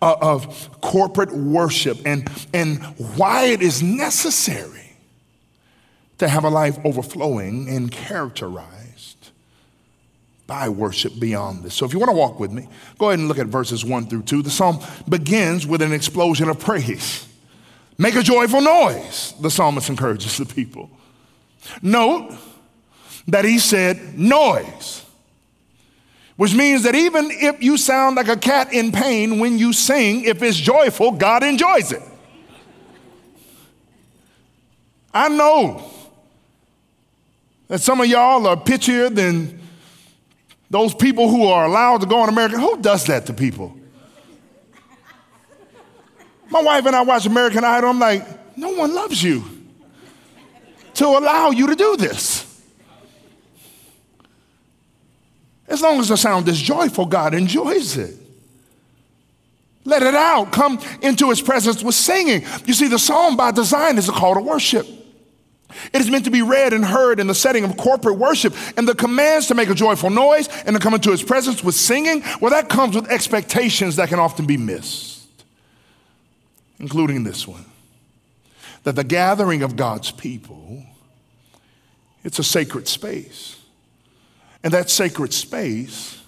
uh, 0.00 0.16
of 0.20 0.80
corporate 0.80 1.32
worship 1.32 1.98
and, 2.04 2.28
and 2.52 2.82
why 3.16 3.46
it 3.46 3.62
is 3.62 3.82
necessary 3.82 4.96
to 6.18 6.28
have 6.28 6.44
a 6.44 6.50
life 6.50 6.78
overflowing 6.84 7.68
and 7.68 7.90
characterized 7.90 9.30
by 10.46 10.68
worship 10.68 11.18
beyond 11.20 11.62
this. 11.62 11.74
So 11.74 11.84
if 11.84 11.92
you 11.92 11.98
want 11.98 12.10
to 12.10 12.16
walk 12.16 12.40
with 12.40 12.50
me, 12.50 12.68
go 12.98 13.08
ahead 13.08 13.18
and 13.18 13.28
look 13.28 13.38
at 13.38 13.46
verses 13.46 13.84
1 13.84 14.08
through 14.08 14.22
2. 14.22 14.42
The 14.42 14.50
psalm 14.50 14.80
begins 15.08 15.66
with 15.66 15.82
an 15.82 15.92
explosion 15.92 16.48
of 16.48 16.58
praise. 16.58 17.26
Make 17.98 18.14
a 18.14 18.22
joyful 18.22 18.60
noise, 18.60 19.34
the 19.40 19.50
psalmist 19.50 19.90
encourages 19.90 20.38
the 20.38 20.46
people. 20.46 20.90
Note 21.82 22.36
that 23.28 23.44
he 23.44 23.58
said 23.58 24.18
noise, 24.18 25.04
which 26.36 26.54
means 26.54 26.82
that 26.82 26.94
even 26.94 27.30
if 27.30 27.62
you 27.62 27.76
sound 27.76 28.16
like 28.16 28.28
a 28.28 28.36
cat 28.36 28.72
in 28.72 28.90
pain 28.90 29.38
when 29.38 29.58
you 29.58 29.72
sing, 29.72 30.24
if 30.24 30.42
it's 30.42 30.56
joyful, 30.56 31.12
God 31.12 31.42
enjoys 31.42 31.92
it. 31.92 32.02
I 35.12 35.28
know 35.28 35.90
that 37.68 37.80
some 37.80 38.00
of 38.00 38.06
y'all 38.06 38.46
are 38.46 38.56
pitchier 38.56 39.14
than 39.14 39.60
those 40.70 40.94
people 40.94 41.28
who 41.28 41.46
are 41.46 41.66
allowed 41.66 42.00
to 42.00 42.06
go 42.06 42.20
on 42.20 42.28
American. 42.28 42.60
Who 42.60 42.80
does 42.80 43.04
that 43.06 43.26
to 43.26 43.32
people? 43.32 43.74
My 46.50 46.62
wife 46.62 46.86
and 46.86 46.96
I 46.96 47.02
watch 47.02 47.26
American 47.26 47.62
Idol. 47.62 47.90
I'm 47.90 47.98
like, 47.98 48.56
no 48.56 48.70
one 48.70 48.94
loves 48.94 49.22
you 49.22 49.44
to 50.94 51.04
allow 51.06 51.50
you 51.50 51.66
to 51.66 51.74
do 51.74 51.96
this. 51.96 52.37
As 55.68 55.82
long 55.82 56.00
as 56.00 56.08
the 56.08 56.16
sound 56.16 56.48
is 56.48 56.60
joyful, 56.60 57.06
God 57.06 57.34
enjoys 57.34 57.96
it. 57.96 58.16
Let 59.84 60.02
it 60.02 60.14
out. 60.14 60.52
Come 60.52 60.80
into 61.02 61.30
his 61.30 61.40
presence 61.40 61.82
with 61.82 61.94
singing. 61.94 62.44
You 62.66 62.74
see, 62.74 62.88
the 62.88 62.98
psalm 62.98 63.36
by 63.36 63.50
design 63.50 63.98
is 63.98 64.08
a 64.08 64.12
call 64.12 64.34
to 64.34 64.40
worship. 64.40 64.86
It 65.92 66.00
is 66.00 66.10
meant 66.10 66.24
to 66.24 66.30
be 66.30 66.42
read 66.42 66.72
and 66.72 66.84
heard 66.84 67.20
in 67.20 67.26
the 67.26 67.34
setting 67.34 67.64
of 67.64 67.76
corporate 67.76 68.18
worship. 68.18 68.54
And 68.76 68.88
the 68.88 68.94
commands 68.94 69.46
to 69.48 69.54
make 69.54 69.68
a 69.68 69.74
joyful 69.74 70.10
noise 70.10 70.48
and 70.64 70.74
to 70.74 70.80
come 70.80 70.94
into 70.94 71.10
his 71.10 71.22
presence 71.22 71.62
with 71.62 71.74
singing, 71.74 72.22
well, 72.40 72.50
that 72.50 72.68
comes 72.68 72.96
with 72.96 73.08
expectations 73.08 73.96
that 73.96 74.08
can 74.08 74.18
often 74.18 74.46
be 74.46 74.56
missed, 74.56 75.26
including 76.78 77.24
this 77.24 77.46
one 77.46 77.64
that 78.84 78.96
the 78.96 79.04
gathering 79.04 79.62
of 79.62 79.76
God's 79.76 80.10
people, 80.10 80.82
it's 82.24 82.38
a 82.38 82.44
sacred 82.44 82.88
space. 82.88 83.57
And 84.62 84.72
that 84.72 84.90
sacred 84.90 85.32
space, 85.32 86.20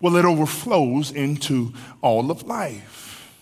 well, 0.00 0.16
it 0.16 0.24
overflows 0.24 1.10
into 1.10 1.72
all 2.02 2.30
of 2.30 2.44
life. 2.44 3.32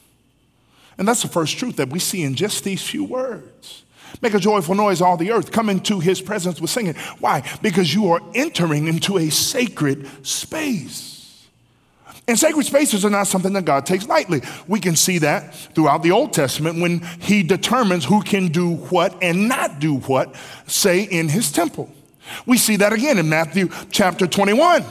And 0.98 1.07
that's 1.09 1.22
the 1.22 1.28
first 1.28 1.59
truth 1.59 1.76
that 1.76 1.90
we 1.90 1.98
see 1.98 2.22
in 2.22 2.35
just 2.35 2.64
these 2.64 2.83
few 2.83 3.04
words. 3.04 3.83
Make 4.22 4.35
a 4.35 4.38
joyful 4.38 4.74
noise, 4.74 5.00
all 5.00 5.16
the 5.16 5.33
earth. 5.33 5.50
Come 5.50 5.68
into 5.68 5.98
his 6.00 6.20
presence 6.20 6.61
with 6.61 6.70
singing. 6.70 6.94
Why? 7.18 7.48
Because 7.62 7.92
you 7.92 8.12
are 8.12 8.20
entering 8.35 8.87
into 8.87 9.18
a 9.18 9.30
sacred 9.30 10.09
space. 10.26 11.46
And 12.26 12.38
sacred 12.38 12.64
spaces 12.64 13.04
are 13.04 13.11
not 13.11 13.26
something 13.26 13.52
that 13.52 13.64
God 13.64 13.85
takes 13.85 14.07
lightly. 14.07 14.40
We 14.66 14.80
can 14.80 14.96
see 14.96 15.18
that 15.18 15.54
throughout 15.54 16.02
the 16.02 16.12
Old 16.12 16.33
Testament 16.33 16.80
when 16.80 17.00
he 17.20 17.42
determines 17.42 18.04
who 18.04 18.22
can 18.22 18.48
do 18.48 18.76
what 18.76 19.22
and 19.22 19.46
not 19.48 19.78
do 19.78 19.96
what, 19.96 20.35
say, 20.66 21.02
in 21.02 21.28
his 21.28 21.52
temple. 21.52 21.92
We 22.46 22.58
see 22.58 22.76
that 22.76 22.92
again 22.92 23.18
in 23.18 23.28
Matthew 23.28 23.68
chapter 23.90 24.26
21 24.26 24.84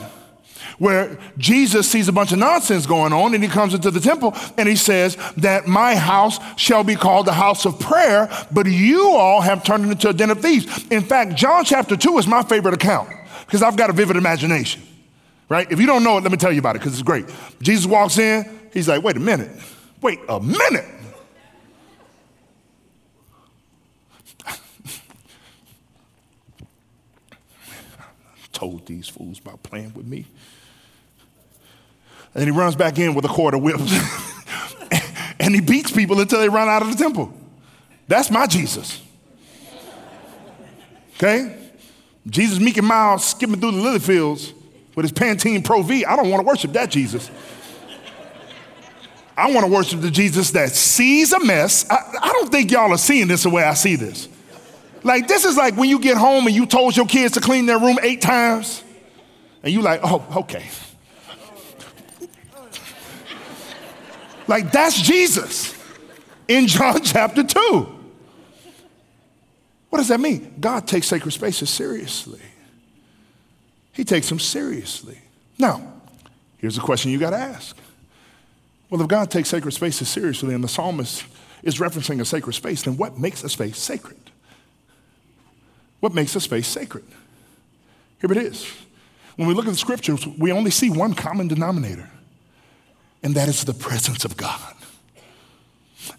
where 0.78 1.18
Jesus 1.38 1.90
sees 1.90 2.08
a 2.08 2.12
bunch 2.12 2.32
of 2.32 2.38
nonsense 2.38 2.86
going 2.86 3.12
on 3.12 3.34
and 3.34 3.42
he 3.42 3.48
comes 3.48 3.74
into 3.74 3.90
the 3.90 4.00
temple 4.00 4.34
and 4.56 4.68
he 4.68 4.76
says 4.76 5.16
that 5.36 5.66
my 5.66 5.94
house 5.94 6.38
shall 6.58 6.84
be 6.84 6.94
called 6.94 7.26
the 7.26 7.32
house 7.32 7.64
of 7.64 7.78
prayer, 7.78 8.28
but 8.52 8.66
you 8.66 9.10
all 9.10 9.40
have 9.40 9.62
turned 9.64 9.86
it 9.86 9.92
into 9.92 10.08
a 10.08 10.12
den 10.12 10.30
of 10.30 10.40
thieves. 10.40 10.86
In 10.90 11.02
fact, 11.02 11.34
John 11.34 11.64
chapter 11.64 11.96
2 11.96 12.18
is 12.18 12.26
my 12.26 12.42
favorite 12.42 12.74
account 12.74 13.08
because 13.46 13.62
I've 13.62 13.76
got 13.76 13.90
a 13.90 13.92
vivid 13.92 14.16
imagination, 14.16 14.82
right? 15.48 15.70
If 15.70 15.80
you 15.80 15.86
don't 15.86 16.02
know 16.02 16.18
it, 16.18 16.22
let 16.22 16.32
me 16.32 16.38
tell 16.38 16.52
you 16.52 16.60
about 16.60 16.76
it 16.76 16.80
because 16.80 16.94
it's 16.94 17.02
great. 17.02 17.26
Jesus 17.60 17.86
walks 17.86 18.18
in, 18.18 18.44
he's 18.72 18.88
like, 18.88 19.02
wait 19.02 19.16
a 19.16 19.20
minute, 19.20 19.50
wait 20.00 20.20
a 20.28 20.40
minute. 20.40 20.86
Told 28.64 28.86
these 28.86 29.08
fools 29.08 29.38
about 29.38 29.62
playing 29.62 29.92
with 29.92 30.06
me. 30.06 30.24
And 32.34 32.44
he 32.44 32.50
runs 32.50 32.74
back 32.74 32.98
in 32.98 33.14
with 33.14 33.24
a 33.26 33.28
cord 33.28 33.52
of 33.52 33.60
whips. 33.62 33.92
and 35.38 35.54
he 35.54 35.60
beats 35.60 35.92
people 35.92 36.18
until 36.18 36.40
they 36.40 36.48
run 36.48 36.66
out 36.66 36.80
of 36.80 36.90
the 36.90 36.96
temple. 36.96 37.32
That's 38.08 38.30
my 38.30 38.46
Jesus. 38.46 39.02
Okay? 41.16 41.56
Jesus 42.26 42.58
meek 42.58 42.78
and 42.78 42.86
mild 42.86 43.20
skipping 43.20 43.60
through 43.60 43.72
the 43.72 43.82
lily 43.82 43.98
fields 43.98 44.54
with 44.96 45.04
his 45.04 45.12
Pantene 45.12 45.62
Pro 45.62 45.82
V. 45.82 46.06
I 46.06 46.16
don't 46.16 46.30
want 46.30 46.40
to 46.40 46.46
worship 46.46 46.72
that 46.72 46.90
Jesus. 46.90 47.30
I 49.36 49.52
want 49.52 49.66
to 49.66 49.72
worship 49.72 50.00
the 50.00 50.10
Jesus 50.10 50.52
that 50.52 50.70
sees 50.70 51.32
a 51.32 51.44
mess. 51.44 51.88
I, 51.90 51.96
I, 52.22 52.32
don't 52.32 52.50
think 52.50 52.70
y'all 52.70 52.92
are 52.92 52.98
seeing 52.98 53.26
this 53.26 53.42
the 53.42 53.50
way 53.50 53.64
I 53.64 53.74
see 53.74 53.96
this. 53.96 54.28
Like, 55.04 55.28
this 55.28 55.44
is 55.44 55.56
like 55.56 55.76
when 55.76 55.90
you 55.90 55.98
get 55.98 56.16
home 56.16 56.46
and 56.46 56.56
you 56.56 56.64
told 56.64 56.96
your 56.96 57.06
kids 57.06 57.34
to 57.34 57.40
clean 57.40 57.66
their 57.66 57.78
room 57.78 57.98
eight 58.02 58.22
times, 58.22 58.82
and 59.62 59.72
you 59.72 59.82
like, 59.82 60.00
oh, 60.02 60.26
okay. 60.36 60.64
Like, 64.46 64.72
that's 64.72 65.00
Jesus 65.00 65.74
in 66.48 66.66
John 66.66 67.00
chapter 67.04 67.42
2. 67.44 67.58
What 69.90 69.98
does 69.98 70.08
that 70.08 70.20
mean? 70.20 70.54
God 70.58 70.88
takes 70.88 71.06
sacred 71.06 71.30
spaces 71.30 71.70
seriously. 71.70 72.40
He 73.92 74.04
takes 74.04 74.28
them 74.28 74.40
seriously. 74.40 75.18
Now, 75.56 75.92
here's 76.58 76.76
a 76.76 76.80
question 76.80 77.10
you 77.12 77.18
got 77.18 77.30
to 77.30 77.36
ask. 77.36 77.76
Well, 78.90 79.00
if 79.00 79.08
God 79.08 79.30
takes 79.30 79.48
sacred 79.50 79.72
spaces 79.72 80.08
seriously 80.08 80.54
and 80.54 80.64
the 80.64 80.68
psalmist 80.68 81.24
is 81.62 81.78
referencing 81.78 82.20
a 82.20 82.24
sacred 82.24 82.54
space, 82.54 82.82
then 82.82 82.96
what 82.96 83.18
makes 83.18 83.44
a 83.44 83.48
space 83.48 83.78
sacred? 83.78 84.18
What 86.04 86.12
makes 86.12 86.36
a 86.36 86.40
space 86.40 86.68
sacred? 86.68 87.06
Here 88.20 88.30
it 88.30 88.36
is. 88.36 88.70
When 89.36 89.48
we 89.48 89.54
look 89.54 89.64
at 89.64 89.70
the 89.70 89.78
scriptures, 89.78 90.26
we 90.26 90.52
only 90.52 90.70
see 90.70 90.90
one 90.90 91.14
common 91.14 91.48
denominator 91.48 92.10
and 93.22 93.34
that 93.36 93.48
is 93.48 93.64
the 93.64 93.72
presence 93.72 94.26
of 94.26 94.36
God. 94.36 94.74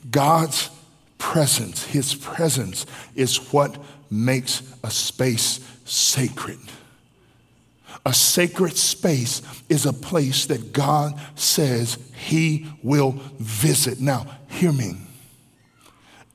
God's 0.09 0.71
presence, 1.19 1.83
His 1.85 2.15
presence, 2.15 2.87
is 3.13 3.53
what 3.53 3.77
makes 4.09 4.63
a 4.83 4.89
space 4.89 5.59
sacred. 5.85 6.57
A 8.07 8.13
sacred 8.15 8.77
space 8.77 9.43
is 9.69 9.85
a 9.85 9.93
place 9.93 10.47
that 10.47 10.73
God 10.73 11.13
says 11.35 11.99
He 12.15 12.65
will 12.81 13.11
visit. 13.37 14.01
Now, 14.01 14.25
hear 14.49 14.71
me. 14.71 14.97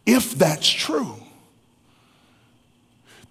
If 0.06 0.36
that's 0.36 0.68
true, 0.68 1.19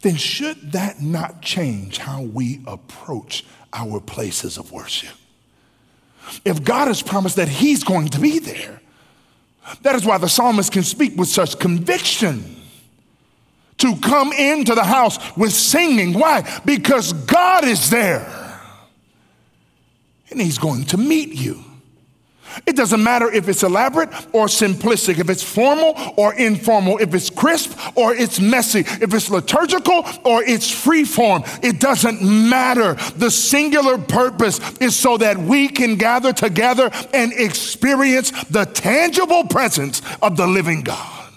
then 0.02 0.16
should 0.16 0.72
that 0.72 1.02
not 1.02 1.42
change 1.42 1.98
how 1.98 2.22
we 2.22 2.62
approach 2.66 3.46
our 3.74 4.00
places 4.00 4.58
of 4.58 4.72
worship? 4.72 5.16
if 6.46 6.64
God 6.64 6.88
has 6.88 7.02
promised 7.02 7.36
that 7.38 7.48
He's 7.48 7.84
going 7.84 8.10
to 8.10 8.20
be 8.20 8.40
there. 8.40 8.82
That 9.82 9.96
is 9.96 10.06
why 10.06 10.18
the 10.18 10.30
psalmist 10.30 10.72
can 10.72 10.84
speak 10.84 11.16
with 11.16 11.28
such 11.28 11.60
conviction 11.60 12.56
to 13.78 13.96
come 13.98 14.32
into 14.34 14.76
the 14.76 14.84
house 14.84 15.18
with 15.38 15.54
singing. 15.54 16.14
Why? 16.14 16.62
Because 16.66 17.14
God 17.14 17.66
is 17.66 17.90
there 17.90 18.62
and 20.30 20.42
He's 20.42 20.58
going 20.58 20.86
to 20.86 20.98
meet 20.98 21.30
you. 21.30 21.64
It 22.66 22.76
doesn't 22.76 23.04
matter 23.04 23.32
if 23.32 23.48
it's 23.48 23.64
elaborate 23.64 24.10
or 24.34 24.48
simplistic, 24.48 25.20
if 25.20 25.30
it's 25.30 25.44
formal 25.44 25.94
or 26.18 26.34
informal, 26.36 26.98
if 27.00 27.14
it's 27.14 27.30
crisp 27.30 27.78
or 27.96 28.14
it's 28.14 28.40
messy, 28.40 28.80
if 28.80 29.14
it's 29.14 29.30
liturgical 29.30 30.06
or 30.26 30.44
it's 30.44 30.70
free 30.70 31.04
form. 31.04 31.44
It 31.62 31.80
doesn't 31.80 32.22
matter. 32.22 32.96
The 33.16 33.32
singular 33.32 33.98
purpose 33.98 34.60
is 34.80 34.96
so 34.96 35.18
that 35.18 35.38
we 35.38 35.68
can 35.68 35.96
gather 35.96 36.34
together 36.34 36.90
and 37.14 37.34
experience 37.34 38.32
the 38.46 38.66
tangible 38.66 39.46
presence 39.46 40.02
of 40.22 40.38
the 40.38 40.48
living 40.48 40.82
God. 40.82 41.34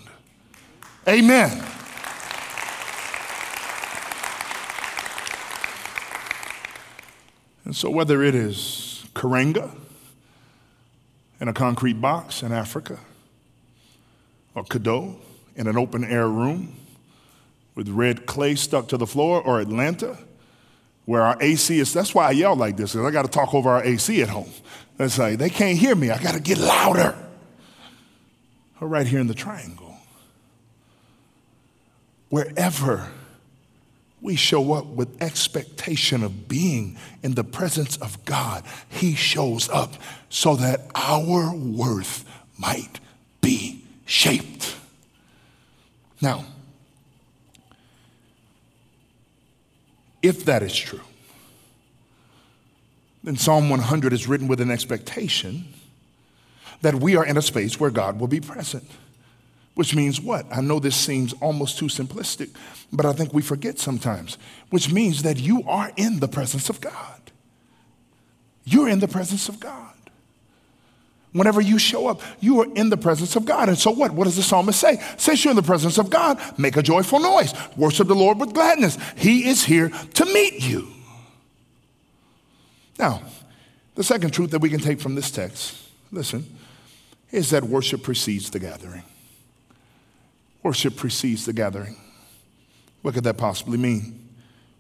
Amen. 1.09 1.65
And 7.65 7.77
so, 7.77 7.91
whether 7.91 8.23
it 8.23 8.35
is 8.35 9.05
Karenga, 9.15 9.71
in 11.43 11.49
a 11.49 11.53
concrete 11.53 12.01
box 12.01 12.45
in 12.45 12.53
Africa, 12.53 13.01
or 14.55 14.63
Codó 14.63 15.17
in 15.57 15.67
an 15.67 15.77
open 15.77 16.05
air 16.05 16.29
room 16.29 16.73
with 17.75 17.89
red 17.89 18.27
clay 18.27 18.55
stuck 18.55 18.87
to 18.87 18.97
the 18.97 19.09
floor, 19.09 19.43
or 19.43 19.61
Atlanta, 19.61 20.17
where 21.05 21.23
our 21.23 21.37
AC 21.41 21.81
is. 21.81 21.93
That's 21.93 22.15
why 22.15 22.29
I 22.29 22.31
yell 22.31 22.55
like 22.55 22.77
this, 22.77 22.93
because 22.93 23.05
I 23.05 23.11
got 23.11 23.23
to 23.23 23.29
talk 23.29 23.55
over 23.55 23.71
our 23.71 23.83
AC 23.83 24.23
at 24.23 24.29
home. 24.29 24.51
That's 24.99 25.19
like, 25.19 25.39
they 25.39 25.51
can't 25.51 25.77
hear 25.77 25.97
me, 25.97 26.11
I 26.11 26.23
got 26.23 26.35
to 26.35 26.41
get 26.41 26.59
louder. 26.59 27.17
Or 28.81 28.87
right 28.87 29.07
here 29.07 29.19
in 29.19 29.27
the 29.27 29.35
triangle. 29.35 29.97
Wherever 32.29 33.11
we 34.23 34.37
show 34.37 34.73
up 34.73 34.87
with 34.87 35.21
expectation 35.21 36.23
of 36.23 36.49
being 36.49 36.97
in 37.23 37.35
the 37.35 37.45
presence 37.45 37.97
of 37.97 38.25
God, 38.25 38.65
He 38.89 39.15
shows 39.15 39.69
up 39.69 39.95
so 40.31 40.55
that 40.57 40.89
our 40.95 41.55
worth 41.55 42.25
might 42.57 43.01
be 43.41 43.85
shaped. 44.07 44.77
Now, 46.21 46.45
if 50.23 50.45
that 50.45 50.63
is 50.63 50.75
true, 50.75 51.01
then 53.25 53.37
Psalm 53.37 53.69
100 53.69 54.13
is 54.13 54.29
written 54.29 54.47
with 54.47 54.61
an 54.61 54.71
expectation 54.71 55.67
that 56.81 56.95
we 56.95 57.17
are 57.17 57.27
in 57.27 57.37
a 57.37 57.43
space 57.43 57.79
where 57.79 57.91
God 57.91 58.21
will 58.21 58.29
be 58.29 58.41
present. 58.41 58.85
Which 59.75 59.95
means 59.95 60.21
what? 60.21 60.47
I 60.51 60.61
know 60.61 60.79
this 60.79 60.97
seems 60.97 61.33
almost 61.35 61.79
too 61.79 61.87
simplistic, 61.87 62.51
but 62.93 63.07
I 63.07 63.13
think 63.13 63.33
we 63.33 63.41
forget 63.41 63.79
sometimes. 63.79 64.37
Which 64.71 64.93
means 64.93 65.23
that 65.23 65.39
you 65.39 65.63
are 65.67 65.91
in 65.97 66.21
the 66.21 66.29
presence 66.29 66.69
of 66.69 66.81
God. 66.81 67.21
You're 68.65 68.89
in 68.89 69.01
the 69.01 69.09
presence 69.09 69.49
of 69.49 69.59
God. 69.59 69.89
Whenever 71.33 71.63
you 71.63 71.79
show 71.79 72.09
up, 72.09 72.21
you 72.41 72.61
are 72.61 72.67
in 72.75 72.91
the 72.91 72.97
presence 72.99 73.37
of 73.37 73.47
God. 73.47 73.71
And 73.71 73.79
so 73.79 73.91
what? 73.91 74.13
What 74.13 74.25
does 74.25 74.37
the 74.37 74.43
psalmist 74.43 74.79
say? 74.79 75.03
Since 75.17 75.45
you're 75.45 75.53
in 75.53 75.57
the 75.57 75.63
presence 75.63 75.97
of 75.97 76.11
God, 76.11 76.39
make 76.59 76.77
a 76.77 76.83
joyful 76.83 77.21
noise. 77.21 77.55
Worship 77.75 78.07
the 78.09 78.15
Lord 78.15 78.39
with 78.39 78.53
gladness. 78.53 78.99
He 79.17 79.49
is 79.49 79.65
here 79.65 79.89
to 79.89 80.25
meet 80.27 80.63
you. 80.69 80.89
Now, 82.99 83.23
the 83.95 84.05
second 84.05 84.33
truth 84.33 84.51
that 84.51 84.61
we 84.61 84.69
can 84.69 84.81
take 84.81 85.01
from 85.01 85.15
this 85.15 85.31
text, 85.31 85.79
listen, 86.11 86.45
is 87.31 87.49
that 87.51 87.65
worship 87.65 88.03
precedes 88.03 88.51
the 88.51 88.59
gathering. 88.59 89.03
Worship 90.63 90.97
precedes 90.97 91.45
the 91.45 91.53
gathering. 91.53 91.97
What 93.03 93.15
could 93.15 93.25
that 93.25 93.37
possibly 93.37 93.79
mean? 93.79 94.19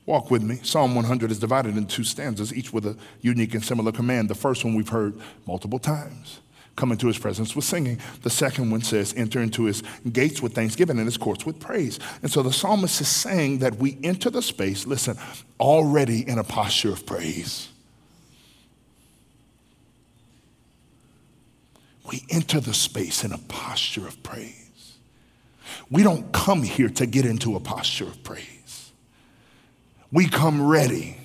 Walk 0.06 0.30
with 0.30 0.42
me. 0.42 0.58
Psalm 0.62 0.94
100 0.94 1.30
is 1.30 1.38
divided 1.38 1.76
into 1.76 1.96
two 1.96 2.04
stanzas, 2.04 2.52
each 2.52 2.72
with 2.72 2.86
a 2.86 2.96
unique 3.20 3.54
and 3.54 3.64
similar 3.64 3.92
command. 3.92 4.28
The 4.28 4.34
first 4.34 4.64
one 4.64 4.74
we've 4.74 4.88
heard 4.88 5.14
multiple 5.46 5.78
times 5.78 6.40
come 6.74 6.90
into 6.90 7.06
his 7.06 7.18
presence 7.18 7.54
with 7.54 7.64
singing. 7.64 7.98
The 8.22 8.30
second 8.30 8.70
one 8.70 8.82
says, 8.82 9.14
enter 9.16 9.40
into 9.40 9.64
his 9.64 9.82
gates 10.10 10.40
with 10.40 10.54
thanksgiving 10.54 10.98
and 10.98 11.06
his 11.06 11.16
courts 11.16 11.44
with 11.44 11.60
praise. 11.60 11.98
And 12.22 12.30
so 12.30 12.42
the 12.42 12.52
psalmist 12.52 13.00
is 13.00 13.08
saying 13.08 13.58
that 13.58 13.76
we 13.76 13.98
enter 14.02 14.30
the 14.30 14.42
space, 14.42 14.86
listen, 14.86 15.18
already 15.60 16.26
in 16.26 16.38
a 16.38 16.44
posture 16.44 16.92
of 16.92 17.04
praise. 17.04 17.68
We 22.10 22.24
enter 22.30 22.60
the 22.60 22.74
space 22.74 23.22
in 23.22 23.32
a 23.32 23.38
posture 23.38 24.06
of 24.06 24.22
praise. 24.22 24.61
We 25.90 26.02
don't 26.02 26.32
come 26.32 26.62
here 26.62 26.88
to 26.90 27.06
get 27.06 27.24
into 27.24 27.56
a 27.56 27.60
posture 27.60 28.06
of 28.06 28.22
praise. 28.22 28.92
We 30.10 30.28
come 30.28 30.66
ready 30.66 31.18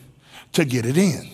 to 0.54 0.66
get 0.66 0.86
it 0.86 0.98
in. 0.98 1.30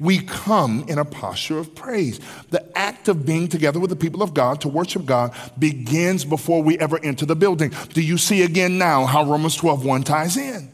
We 0.00 0.20
come 0.20 0.84
in 0.88 0.98
a 0.98 1.04
posture 1.04 1.58
of 1.58 1.74
praise. 1.74 2.20
The 2.50 2.76
act 2.76 3.08
of 3.08 3.26
being 3.26 3.48
together 3.48 3.78
with 3.78 3.90
the 3.90 3.96
people 3.96 4.22
of 4.22 4.34
God 4.34 4.60
to 4.62 4.68
worship 4.68 5.04
God 5.04 5.34
begins 5.58 6.24
before 6.24 6.62
we 6.62 6.78
ever 6.78 6.98
enter 7.02 7.26
the 7.26 7.36
building. 7.36 7.72
Do 7.92 8.00
you 8.00 8.18
see 8.18 8.42
again 8.42 8.78
now 8.78 9.04
how 9.04 9.24
Romans 9.24 9.56
12 9.56 9.84
1 9.84 10.02
ties 10.02 10.36
in? 10.36 10.73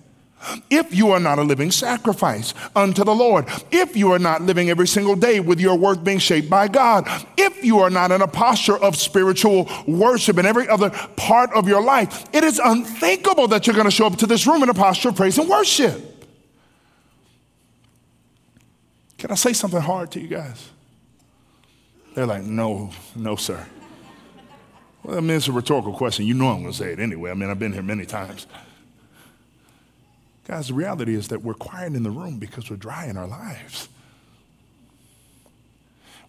If 0.71 0.95
you 0.95 1.11
are 1.11 1.21
not 1.21 1.39
a 1.39 1.43
living 1.43 1.71
sacrifice 1.71 2.55
unto 2.75 3.05
the 3.05 3.15
Lord, 3.15 3.47
if 3.71 3.97
you 3.97 4.13
are 4.13 4.19
not 4.19 4.43
living 4.43 4.71
every 4.71 4.87
single 4.87 5.17
day 5.17 5.41
with 5.41 5.61
your 5.61 5.77
worth 5.77 6.03
being 6.03 6.19
shaped 6.19 6.49
by 6.49 6.69
God, 6.69 7.07
if 7.37 7.65
you 7.65 7.79
are 7.81 7.91
not 7.91 8.11
in 8.11 8.23
a 8.23 8.29
posture 8.29 8.77
of 8.77 8.97
spiritual 8.97 9.69
worship 9.87 10.39
in 10.39 10.47
every 10.47 10.69
other 10.69 10.91
part 11.17 11.53
of 11.53 11.69
your 11.69 11.83
life, 11.83 12.25
it 12.33 12.45
is 12.45 12.59
unthinkable 12.59 13.49
that 13.49 13.67
you're 13.67 13.75
going 13.77 13.85
to 13.85 13.91
show 13.91 14.07
up 14.07 14.17
to 14.17 14.27
this 14.27 14.47
room 14.47 14.63
in 14.63 14.69
a 14.69 14.75
posture 14.75 15.11
of 15.11 15.17
praise 15.17 15.39
and 15.39 15.49
worship. 15.49 16.07
Can 19.19 19.31
I 19.31 19.35
say 19.35 19.53
something 19.53 19.81
hard 19.81 20.11
to 20.13 20.21
you 20.21 20.29
guys? 20.29 20.71
They're 22.15 22.27
like, 22.27 22.43
no, 22.43 22.91
no, 23.15 23.37
sir. 23.37 23.67
Well, 25.03 25.19
I 25.19 25.21
mean, 25.21 25.37
it's 25.37 25.49
a 25.49 25.53
rhetorical 25.53 25.93
question. 25.93 26.27
You 26.27 26.35
know 26.35 26.49
I'm 26.49 26.61
going 26.63 26.73
to 26.73 26.79
say 26.79 26.93
it 26.93 26.99
anyway. 26.99 27.31
I 27.31 27.35
mean, 27.35 27.51
I've 27.51 27.59
been 27.59 27.73
here 27.73 27.83
many 27.83 28.07
times. 28.07 28.47
Guys, 30.51 30.67
the 30.67 30.75
reality 30.75 31.15
is 31.15 31.29
that 31.29 31.43
we're 31.43 31.55
quiet 31.55 31.95
in 31.95 32.03
the 32.03 32.11
room 32.11 32.41
because 32.41 32.69
we're 32.69 32.77
dry 32.77 33.07
in 33.07 33.17
our 33.17 33.29
lives. 33.29 33.89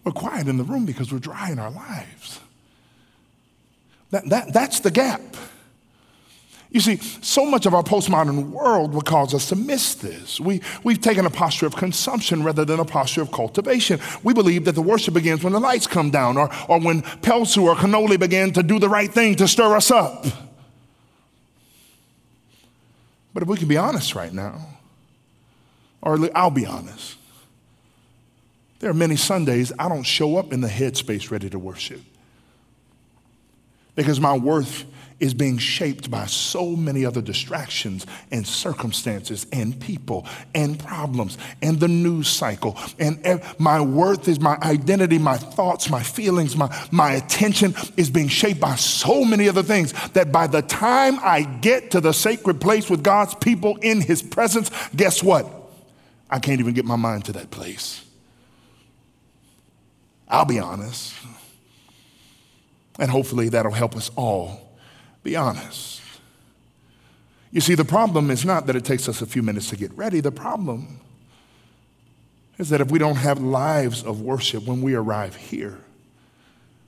We're 0.03 0.12
quiet 0.12 0.47
in 0.47 0.57
the 0.57 0.63
room 0.63 0.86
because 0.86 1.12
we're 1.12 1.17
dry 1.17 1.49
in 1.49 1.57
our 1.57 1.71
lives. 1.71 2.39
That, 4.12 4.29
that, 4.29 4.53
that's 4.53 4.81
the 4.81 4.91
gap. 4.91 5.21
You 6.69 6.81
see, 6.81 6.97
so 6.97 7.47
much 7.47 7.65
of 7.65 7.73
our 7.73 7.81
postmodern 7.81 8.51
world 8.51 8.93
would 8.93 9.05
cause 9.05 9.34
us 9.34 9.49
to 9.49 9.55
miss 9.55 9.95
this. 9.95 10.39
We, 10.39 10.62
we've 10.84 11.01
taken 11.01 11.25
a 11.25 11.31
posture 11.31 11.65
of 11.65 11.75
consumption 11.75 12.43
rather 12.43 12.63
than 12.63 12.79
a 12.79 12.86
posture 12.86 13.23
of 13.23 13.31
cultivation. 13.31 13.99
We 14.21 14.36
believe 14.36 14.65
that 14.65 14.75
the 14.75 14.84
worship 14.84 15.15
begins 15.15 15.43
when 15.43 15.53
the 15.53 15.60
lights 15.60 15.88
come 15.88 16.12
down 16.12 16.38
or, 16.38 16.51
or 16.69 16.79
when 16.79 17.01
Pelsu 17.01 17.63
or 17.63 17.73
Cannoli 17.73 18.19
begin 18.19 18.53
to 18.53 18.62
do 18.62 18.77
the 18.77 18.88
right 18.88 19.12
thing 19.12 19.36
to 19.38 19.47
stir 19.47 19.75
us 19.75 19.89
up. 19.89 20.27
But 23.33 23.43
if 23.43 23.49
we 23.49 23.57
can 23.57 23.67
be 23.67 23.77
honest 23.77 24.15
right 24.15 24.33
now, 24.33 24.67
or 26.01 26.29
I'll 26.35 26.51
be 26.51 26.65
honest, 26.65 27.17
there 28.79 28.89
are 28.89 28.95
many 28.95 29.15
Sundays 29.15 29.71
I 29.77 29.87
don't 29.87 30.03
show 30.03 30.37
up 30.37 30.51
in 30.51 30.61
the 30.61 30.67
headspace 30.67 31.29
ready 31.31 31.49
to 31.49 31.59
worship. 31.59 32.01
Because 33.95 34.19
my 34.19 34.35
worth 34.35 34.85
is 35.21 35.36
being 35.36 35.60
shaped 35.60 36.10
by 36.10 36.25
so 36.25 36.75
many 36.75 37.05
other 37.05 37.21
distractions 37.21 38.05
and 38.31 38.45
circumstances 38.45 39.45
and 39.53 39.79
people 39.79 40.25
and 40.55 40.79
problems 40.79 41.38
and 41.62 41.79
the 41.79 41.88
news 41.88 42.27
cycle. 42.27 42.77
And 42.99 43.41
my 43.60 43.79
worth 43.79 44.27
is 44.27 44.39
my 44.39 44.57
identity, 44.63 45.19
my 45.19 45.38
thoughts, 45.38 45.89
my 45.89 46.01
feelings, 46.01 46.57
my, 46.57 46.75
my 46.91 47.13
attention 47.13 47.75
is 47.95 48.10
being 48.10 48.27
shaped 48.27 48.60
by 48.60 48.75
so 48.75 49.23
many 49.23 49.47
other 49.47 49.63
things 49.63 49.93
that 50.10 50.31
by 50.31 50.47
the 50.47 50.63
time 50.63 51.19
I 51.21 51.43
get 51.43 51.91
to 51.91 52.01
the 52.01 52.13
sacred 52.13 52.60
place 52.60 52.89
with 52.89 53.03
God's 53.03 53.36
people 53.36 53.77
in 53.77 54.01
His 54.01 54.23
presence, 54.23 54.71
guess 54.95 55.21
what? 55.21 55.47
I 56.31 56.39
can't 56.39 56.60
even 56.60 56.73
get 56.73 56.86
my 56.86 56.95
mind 56.95 57.25
to 57.25 57.34
that 57.34 57.51
place. 57.51 58.03
I'll 60.27 60.45
be 60.45 60.60
honest. 60.60 61.13
And 62.97 63.12
hopefully 63.12 63.49
that'll 63.49 63.71
help 63.71 63.95
us 63.95 64.10
all 64.15 64.70
be 65.23 65.36
honest. 65.36 66.01
You 67.51 67.62
see, 67.62 67.75
the 67.75 67.86
problem 67.86 68.31
is 68.31 68.45
not 68.45 68.65
that 68.67 68.75
it 68.75 68.86
takes 68.86 69.10
us 69.10 69.21
a 69.21 69.25
few 69.25 69.43
minutes 69.43 69.69
to 69.69 69.75
get 69.75 69.91
ready. 69.93 70.21
The 70.21 70.31
problem 70.31 70.99
is 72.57 72.69
that 72.69 72.79
if 72.79 72.89
we 72.91 72.99
don't 72.99 73.17
have 73.17 73.39
lives 73.39 74.03
of 74.03 74.21
worship 74.21 74.63
when 74.65 74.81
we 74.81 74.93
arrive 74.93 75.36
here, 75.36 75.79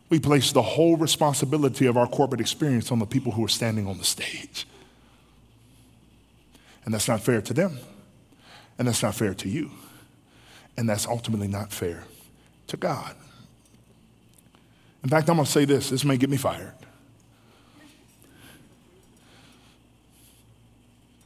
we 0.09 0.19
place 0.19 0.51
the 0.51 0.61
whole 0.61 0.95
responsibility 0.95 1.85
of 1.85 1.97
our 1.97 2.07
corporate 2.07 2.39
experience 2.39 2.91
on 2.91 2.99
the 2.99 3.05
people 3.05 3.31
who 3.31 3.43
are 3.43 3.49
standing 3.49 3.87
on 3.87 3.97
the 3.97 4.03
stage. 4.03 4.67
And 6.85 6.93
that's 6.93 7.07
not 7.07 7.21
fair 7.21 7.41
to 7.41 7.53
them. 7.53 7.79
And 8.77 8.87
that's 8.87 9.03
not 9.03 9.15
fair 9.15 9.33
to 9.33 9.49
you. 9.49 9.71
And 10.77 10.87
that's 10.87 11.07
ultimately 11.07 11.47
not 11.47 11.71
fair 11.71 12.03
to 12.67 12.77
God. 12.77 13.15
In 15.03 15.09
fact, 15.09 15.29
I'm 15.29 15.35
going 15.35 15.45
to 15.45 15.51
say 15.51 15.65
this 15.65 15.89
this 15.89 16.05
may 16.05 16.17
get 16.17 16.29
me 16.29 16.37
fired. 16.37 16.73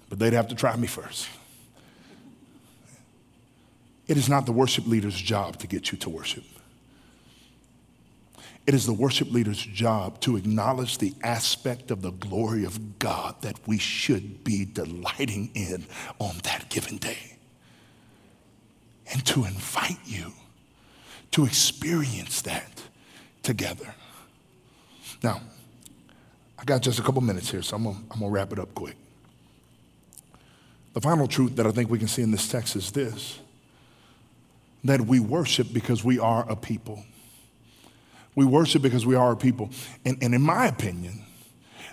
But 0.10 0.20
they'd 0.20 0.34
have 0.34 0.48
to 0.50 0.56
try 0.56 0.76
me 0.76 0.88
first. 0.88 1.28
It 4.08 4.18
is 4.18 4.30
not 4.30 4.46
the 4.46 4.52
worship 4.52 4.88
leader's 4.88 5.20
job 5.20 5.58
to 5.60 5.68
get 5.68 5.92
you 5.92 5.98
to 6.00 6.10
worship. 6.10 6.44
It 8.66 8.74
is 8.74 8.86
the 8.86 8.94
worship 8.94 9.32
leader's 9.32 9.64
job 9.64 10.20
to 10.22 10.36
acknowledge 10.36 10.98
the 10.98 11.14
aspect 11.24 11.90
of 11.90 12.02
the 12.02 12.12
glory 12.12 12.66
of 12.66 13.00
God 13.00 13.42
that 13.42 13.56
we 13.66 13.78
should 13.78 14.44
be 14.44 14.66
delighting 14.66 15.52
in 15.54 15.86
on 16.20 16.36
that 16.44 16.70
given 16.70 16.98
day. 16.98 17.38
And 19.12 19.26
to 19.28 19.46
invite 19.46 20.00
you 20.06 20.34
to 21.32 21.46
experience 21.46 22.42
that 22.42 22.84
together. 23.42 23.94
Now, 25.24 25.42
I 26.60 26.66
got 26.66 26.82
just 26.82 27.00
a 27.00 27.04
couple 27.04 27.22
minutes 27.22 27.50
here, 27.50 27.62
so 27.62 27.78
I'm 27.78 27.84
gonna, 27.84 27.98
I'm 28.12 28.20
gonna 28.20 28.32
wrap 28.32 28.52
it 28.52 28.60
up 28.60 28.74
quick. 28.74 28.96
The 30.98 31.02
final 31.02 31.28
truth 31.28 31.58
that 31.58 31.68
I 31.68 31.70
think 31.70 31.92
we 31.92 32.00
can 32.00 32.08
see 32.08 32.24
in 32.24 32.32
this 32.32 32.50
text 32.50 32.76
is 32.76 32.90
this 32.90 33.38
that 34.84 35.02
we 35.02 35.20
worship 35.20 35.68
because 35.72 36.04
we 36.04 36.18
are 36.18 36.44
a 36.50 36.56
people. 36.56 37.06
We 38.34 38.46
worship 38.46 38.82
because 38.82 39.06
we 39.06 39.14
are 39.14 39.34
a 39.34 39.36
people. 39.36 39.70
And, 40.06 40.18
and 40.24 40.34
in 40.34 40.42
my 40.42 40.66
opinion, 40.66 41.22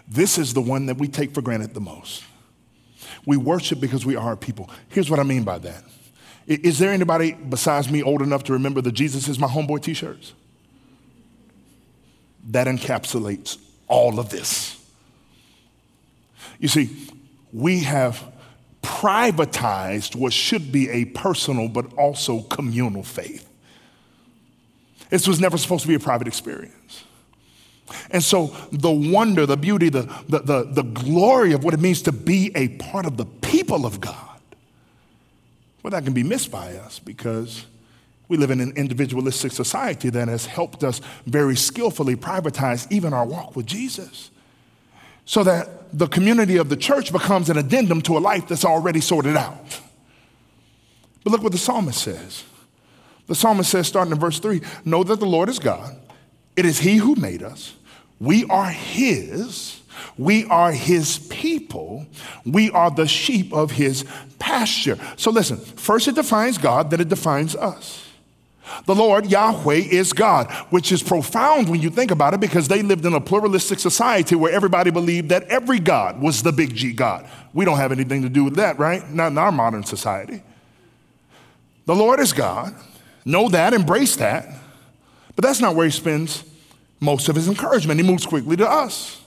this 0.09 0.39
is 0.39 0.55
the 0.55 0.63
one 0.63 0.87
that 0.87 0.97
we 0.97 1.07
take 1.07 1.33
for 1.33 1.43
granted 1.43 1.75
the 1.75 1.83
most. 1.83 2.25
We 3.27 3.37
worship 3.37 3.79
because 3.79 4.07
we 4.07 4.17
are 4.17 4.33
a 4.33 4.37
people. 4.39 4.71
Here's 4.89 5.11
what 5.11 5.21
I 5.21 5.23
mean 5.23 5.45
by 5.45 5.59
that. 5.59 5.85
Is 6.47 6.79
there 6.79 6.91
anybody 6.91 7.33
besides 7.33 7.91
me 7.91 8.03
old 8.03 8.23
enough 8.23 8.45
to 8.45 8.55
remember 8.55 8.81
the 8.81 8.91
Jesus 8.91 9.29
is 9.29 9.39
my 9.39 9.49
homeboy 9.49 9.83
t 9.83 9.93
shirts? 9.93 10.33
That 12.49 12.67
encapsulates 12.69 13.59
all 13.87 14.19
of 14.19 14.31
this. 14.31 14.83
You 16.59 16.69
see, 16.69 17.11
we 17.53 17.81
have 17.81 18.33
privatized 18.85 20.15
what 20.15 20.33
should 20.33 20.71
be 20.71 20.89
a 20.91 21.07
personal 21.07 21.69
but 21.69 21.93
also 21.95 22.43
communal 22.43 23.03
faith. 23.03 23.49
This 25.11 25.27
was 25.27 25.41
never 25.41 25.59
supposed 25.59 25.83
to 25.83 25.89
be 25.89 25.95
a 25.95 26.01
private 26.01 26.29
experience. 26.29 27.05
And 28.11 28.23
so 28.23 28.55
the 28.73 28.91
wonder, 28.91 29.47
the 29.47 29.57
beauty, 29.57 29.89
the, 29.89 30.03
the, 30.29 30.39
the, 30.41 30.65
the, 30.65 30.83
glory 30.83 31.53
of 31.53 31.65
what 31.65 31.75
it 31.75 31.81
means 31.81 32.03
to 32.03 32.13
be 32.13 32.51
a 32.55 32.69
part 32.69 33.07
of 33.07 33.17
the 33.17 33.27
people 33.27 33.85
of 33.85 34.01
God, 34.01 34.41
well, 35.83 35.91
that 35.91 36.05
can 36.05 36.15
be 36.15 36.23
missed 36.23 36.51
by 36.51 36.77
us 36.77 36.99
because 36.99 37.67
we 38.29 38.39
live 38.39 38.51
in 38.51 38.61
an 38.61 38.73
individualistic 38.75 39.53
society 39.53 40.09
that 40.11 40.29
has 40.29 40.47
helped 40.47 40.83
us 40.83 41.01
very 41.27 41.57
skillfully 41.57 42.17
privatize 42.17 42.91
even 42.91 43.13
our 43.13 43.27
walk 43.27 43.55
with 43.55 43.67
Jesus 43.67 44.31
so 45.25 45.43
that 45.45 45.99
the 45.99 46.07
community 46.07 46.57
of 46.57 46.69
the 46.69 46.77
church 46.77 47.13
becomes 47.13 47.49
an 47.51 47.57
addendum 47.57 48.03
to 48.03 48.17
a 48.17 48.21
life 48.21 48.49
that's 48.49 48.65
already 48.65 49.01
sorted 49.01 49.37
out. 49.37 49.81
But 51.23 51.31
look 51.33 51.43
what 51.43 51.53
the 51.53 51.59
psalmist 51.59 52.01
says. 52.03 52.45
The 53.27 53.35
psalmist 53.35 53.71
says, 53.71 53.87
starting 53.87 54.13
in 54.13 54.19
verse 54.19 54.39
3 54.39 54.61
Know 54.85 55.03
that 55.05 55.21
the 55.21 55.27
Lord 55.27 55.49
is 55.49 55.59
God, 55.59 55.97
it 56.57 56.67
is 56.67 56.81
He 56.81 56.97
who 56.97 57.15
made 57.15 57.43
us, 57.43 57.75
we 58.19 58.45
are 58.47 58.71
His. 58.71 59.81
We 60.17 60.45
are 60.47 60.73
his 60.73 61.19
people. 61.31 62.07
We 62.45 62.71
are 62.71 62.91
the 62.91 63.07
sheep 63.07 63.53
of 63.53 63.73
his 63.73 64.05
pasture. 64.39 64.99
So 65.17 65.31
listen, 65.31 65.57
first 65.57 66.09
it 66.09 66.15
defines 66.15 66.59
God, 66.59 66.91
then 66.91 67.01
it 67.01 67.09
defines 67.09 67.57
us. 67.57 68.04
The 68.87 68.95
Lord, 68.95 69.31
Yahweh, 69.31 69.75
is 69.75 70.13
God, 70.13 70.51
which 70.71 70.91
is 70.91 71.03
profound 71.03 71.69
when 71.69 71.81
you 71.81 71.91
think 71.91 72.11
about 72.11 72.35
it 72.35 72.41
because 72.41 72.69
they 72.69 72.83
lived 72.83 73.05
in 73.05 73.13
a 73.13 73.21
pluralistic 73.21 73.79
society 73.79 74.35
where 74.35 74.53
everybody 74.53 74.91
believed 74.91 75.29
that 75.29 75.45
every 75.45 75.79
God 75.79 76.21
was 76.21 76.43
the 76.43 76.53
big 76.53 76.75
G 76.75 76.93
God. 76.93 77.29
We 77.53 77.65
don't 77.65 77.77
have 77.77 77.93
anything 77.93 78.23
to 78.23 78.29
do 78.29 78.45
with 78.45 78.57
that, 78.57 78.79
right? 78.79 79.09
Not 79.11 79.29
in 79.29 79.39
our 79.39 79.53
modern 79.53 79.85
society. 79.85 80.43
The 81.87 81.95
Lord 81.95 82.21
is 82.21 82.33
God. 82.33 82.75
Know 83.25 83.49
that, 83.51 83.75
embrace 83.75 84.17
that. 84.17 84.49
But 85.37 85.45
that's 85.45 85.61
not 85.61 85.75
where 85.75 85.87
he 85.87 85.93
spends 85.93 86.45
most 87.01 87.29
of 87.29 87.37
his 87.37 87.49
encouragement. 87.49 88.01
He 88.01 88.07
moves 88.07 88.25
quickly 88.25 88.57
to 88.57 88.69
us. 88.69 89.21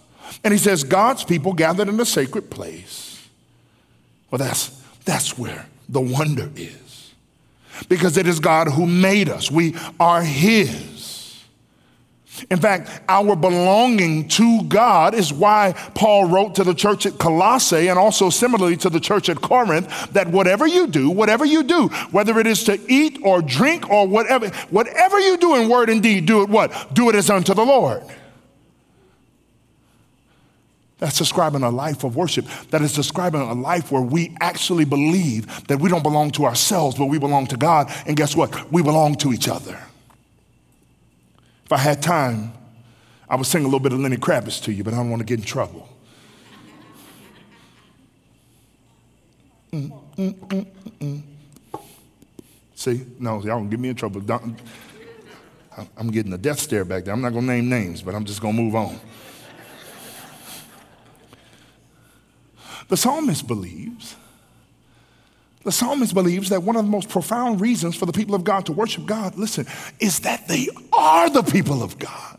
And 0.44 0.54
he 0.54 0.58
says, 0.58 0.84
God's 0.84 1.24
people 1.24 1.54
gathered 1.54 1.90
in 1.90 2.00
a 2.00 2.06
sacred 2.06 2.50
place. 2.50 3.28
Well, 4.32 4.40
that's, 4.40 4.70
that's 5.06 5.38
where 5.38 5.68
the 5.88 6.02
wonder 6.02 6.50
is 6.56 6.87
because 7.90 8.18
it 8.18 8.28
is 8.28 8.40
God 8.40 8.68
who 8.68 8.86
made 8.86 9.30
us. 9.30 9.52
We 9.52 9.76
are 10.00 10.22
His. 10.22 10.98
In 12.52 12.60
fact, 12.60 13.02
our 13.10 13.36
belonging 13.36 14.28
to 14.30 14.64
God 14.64 15.14
is 15.14 15.34
why 15.34 15.74
Paul 15.96 16.26
wrote 16.26 16.56
to 16.56 16.64
the 16.64 16.74
church 16.74 17.06
at 17.06 17.18
Colossae 17.18 17.88
and 17.88 17.98
also 17.98 18.30
similarly 18.30 18.78
to 18.78 18.90
the 18.90 19.00
church 19.00 19.30
at 19.30 19.42
Corinth 19.42 20.12
that 20.14 20.28
whatever 20.28 20.68
you 20.68 20.88
do, 20.88 21.10
whatever 21.10 21.46
you 21.46 21.64
do, 21.64 21.88
whether 22.12 22.40
it 22.40 22.48
is 22.48 22.64
to 22.66 22.80
eat 22.92 23.20
or 23.24 23.42
drink 23.42 23.90
or 23.90 24.08
whatever, 24.08 24.50
whatever 24.70 25.20
you 25.20 25.38
do 25.38 25.56
in 25.56 25.70
word 25.70 25.90
and 25.90 26.04
deed, 26.04 26.26
do 26.26 26.44
it 26.44 26.50
what? 26.50 26.94
Do 26.94 27.10
it 27.10 27.16
as 27.16 27.30
unto 27.30 27.54
the 27.54 27.66
Lord. 27.66 28.04
That's 31.00 31.18
describing 31.18 31.62
a 31.62 31.70
life 31.70 32.04
of 32.04 32.16
worship. 32.16 32.46
That 32.72 32.82
is 32.82 32.94
describing 32.94 33.42
a 33.42 33.54
life 33.54 33.92
where 33.92 34.02
we 34.02 34.36
actually 34.42 34.86
believe 34.86 35.68
that 35.68 35.80
we 35.80 35.90
don't 35.90 36.02
belong 36.02 36.32
to 36.32 36.46
ourselves, 36.46 36.98
but 36.98 37.06
we 37.06 37.20
belong 37.20 37.46
to 37.48 37.58
God. 37.58 37.92
And 38.08 38.18
guess 38.18 38.36
what? 38.36 38.72
We 38.72 38.82
belong 38.82 39.16
to 39.18 39.32
each 39.32 39.48
other. 39.48 39.80
If 41.66 41.72
I 41.72 41.78
had 41.78 42.02
time, 42.02 42.54
I 43.30 43.36
would 43.36 43.46
sing 43.46 43.62
a 43.62 43.66
little 43.66 43.80
bit 43.80 43.94
of 43.94 44.00
Lenny 44.00 44.18
Kravitz 44.18 44.64
to 44.64 44.72
you, 44.72 44.84
but 44.84 44.94
I 44.94 44.98
don't 44.98 45.10
want 45.10 45.20
to 45.20 45.26
get 45.26 45.40
in 45.40 45.46
trouble. 45.46 45.88
Mm, 49.72 49.92
mm, 50.16 50.66
mm, 51.00 51.22
See, 52.74 53.06
no, 53.20 53.36
y'all 53.44 53.58
gonna 53.58 53.70
get 53.70 53.80
me 53.80 53.90
in 53.90 53.96
trouble. 53.96 54.22
Don't, 54.22 54.58
I'm 55.98 56.10
getting 56.10 56.32
a 56.34 56.38
death 56.38 56.60
stare 56.60 56.86
back 56.86 57.06
there. 57.06 57.14
I'm 57.14 57.22
not 57.22 57.34
gonna 57.34 57.48
name 57.48 57.70
names, 57.70 58.02
but 58.02 58.16
I'm 58.16 58.24
just 58.24 58.42
gonna 58.42 58.54
move 58.54 58.76
on. 58.76 59.00
The 62.88 62.98
psalmist 62.98 63.48
believes, 63.48 64.16
the 65.64 65.72
psalmist 65.72 66.14
believes 66.14 66.50
that 66.50 66.64
one 66.64 66.76
of 66.78 66.86
the 66.86 66.92
most 66.92 67.10
profound 67.10 67.60
reasons 67.60 67.96
for 67.96 68.06
the 68.06 68.14
people 68.14 68.36
of 68.36 68.44
God 68.44 68.66
to 68.68 68.72
worship 68.72 69.06
God, 69.06 69.38
listen, 69.38 69.66
is 70.00 70.20
that 70.22 70.48
they 70.48 70.70
are 70.94 71.30
the 71.30 71.44
people 71.44 71.84
of 71.84 72.00
God 72.00 72.37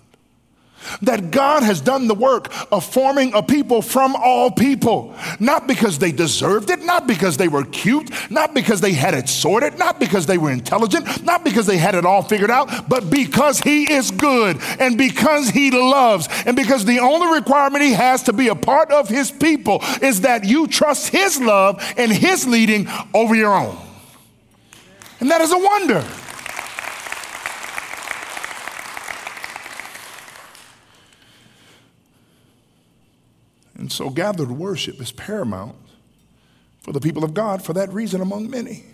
that 1.02 1.30
God 1.30 1.62
has 1.62 1.80
done 1.80 2.06
the 2.06 2.14
work 2.14 2.52
of 2.72 2.84
forming 2.84 3.32
a 3.34 3.42
people 3.42 3.82
from 3.82 4.16
all 4.16 4.50
people. 4.50 5.14
Not 5.40 5.66
because 5.66 5.98
they 5.98 6.12
deserved 6.12 6.70
it, 6.70 6.84
not 6.84 7.06
because 7.06 7.36
they 7.36 7.48
were 7.48 7.64
cute, 7.64 8.10
not 8.30 8.54
because 8.54 8.80
they 8.80 8.92
had 8.92 9.14
it 9.14 9.28
sorted, 9.28 9.78
not 9.78 10.00
because 10.00 10.26
they 10.26 10.38
were 10.38 10.50
intelligent, 10.50 11.24
not 11.24 11.44
because 11.44 11.66
they 11.66 11.78
had 11.78 11.94
it 11.94 12.04
all 12.04 12.22
figured 12.22 12.50
out, 12.50 12.88
but 12.88 13.10
because 13.10 13.60
He 13.60 13.92
is 13.92 14.10
good 14.10 14.58
and 14.78 14.98
because 14.98 15.48
He 15.50 15.70
loves 15.70 16.28
and 16.46 16.56
because 16.56 16.84
the 16.84 16.98
only 16.98 17.38
requirement 17.38 17.84
He 17.84 17.92
has 17.92 18.22
to 18.24 18.32
be 18.32 18.48
a 18.48 18.54
part 18.54 18.90
of 18.90 19.08
His 19.08 19.30
people 19.30 19.80
is 20.02 20.22
that 20.22 20.44
you 20.44 20.66
trust 20.66 21.08
His 21.08 21.40
love 21.40 21.82
and 21.96 22.12
His 22.12 22.46
leading 22.46 22.88
over 23.14 23.34
your 23.34 23.54
own. 23.54 23.76
And 25.20 25.30
that 25.30 25.40
is 25.40 25.52
a 25.52 25.58
wonder. 25.58 26.04
And 33.88 33.92
so 33.94 34.10
gathered 34.10 34.50
worship 34.50 35.00
is 35.00 35.12
paramount 35.12 35.74
for 36.82 36.92
the 36.92 37.00
people 37.00 37.24
of 37.24 37.32
God 37.32 37.62
for 37.62 37.72
that 37.72 37.90
reason 37.90 38.20
among 38.20 38.50
many. 38.50 38.84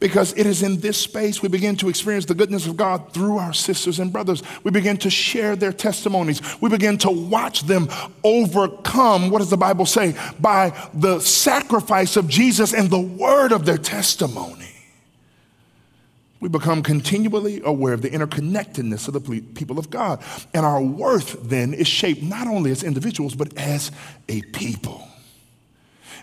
Because 0.00 0.32
it 0.32 0.46
is 0.46 0.64
in 0.64 0.80
this 0.80 0.98
space 0.98 1.42
we 1.42 1.48
begin 1.48 1.76
to 1.76 1.88
experience 1.88 2.24
the 2.24 2.34
goodness 2.34 2.66
of 2.66 2.76
God 2.76 3.12
through 3.12 3.38
our 3.38 3.52
sisters 3.52 4.00
and 4.00 4.12
brothers. 4.12 4.42
We 4.64 4.72
begin 4.72 4.96
to 4.96 5.10
share 5.10 5.54
their 5.54 5.72
testimonies. 5.72 6.42
We 6.60 6.70
begin 6.70 6.98
to 6.98 7.10
watch 7.12 7.68
them 7.68 7.88
overcome, 8.24 9.30
what 9.30 9.38
does 9.38 9.50
the 9.50 9.56
Bible 9.56 9.86
say? 9.86 10.16
By 10.40 10.76
the 10.92 11.20
sacrifice 11.20 12.16
of 12.16 12.26
Jesus 12.26 12.74
and 12.74 12.90
the 12.90 12.98
word 12.98 13.52
of 13.52 13.64
their 13.64 13.78
testimony 13.78 14.67
we 16.40 16.48
become 16.48 16.82
continually 16.82 17.60
aware 17.64 17.92
of 17.92 18.02
the 18.02 18.10
interconnectedness 18.10 19.08
of 19.08 19.14
the 19.14 19.40
people 19.54 19.78
of 19.78 19.90
God. 19.90 20.22
And 20.54 20.64
our 20.64 20.80
worth 20.80 21.36
then 21.42 21.74
is 21.74 21.88
shaped 21.88 22.22
not 22.22 22.46
only 22.46 22.70
as 22.70 22.82
individuals, 22.82 23.34
but 23.34 23.56
as 23.58 23.90
a 24.28 24.42
people. 24.42 25.08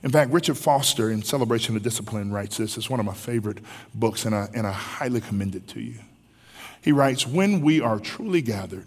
In 0.04 0.12
fact, 0.12 0.32
Richard 0.32 0.58
Foster 0.58 1.10
in 1.10 1.21
Celebration 1.23 1.75
of 1.75 1.84
Discipline 1.84 2.32
writes 2.32 2.58
this. 2.58 2.78
It's 2.78 2.89
one 2.89 2.99
of 2.99 3.06
my 3.06 3.13
favorite 3.13 3.58
books, 3.93 4.25
and 4.25 4.36
I, 4.36 4.47
and 4.54 4.65
I 4.65 4.71
highly 4.71 5.19
commend 5.19 5.56
it 5.56 5.67
to 5.69 5.82
you. 5.82 5.95
He 6.82 6.91
writes 6.91 7.28
When 7.28 7.62
we 7.62 7.82
are 7.82 7.99
truly 7.99 8.41
gathered 8.41 8.86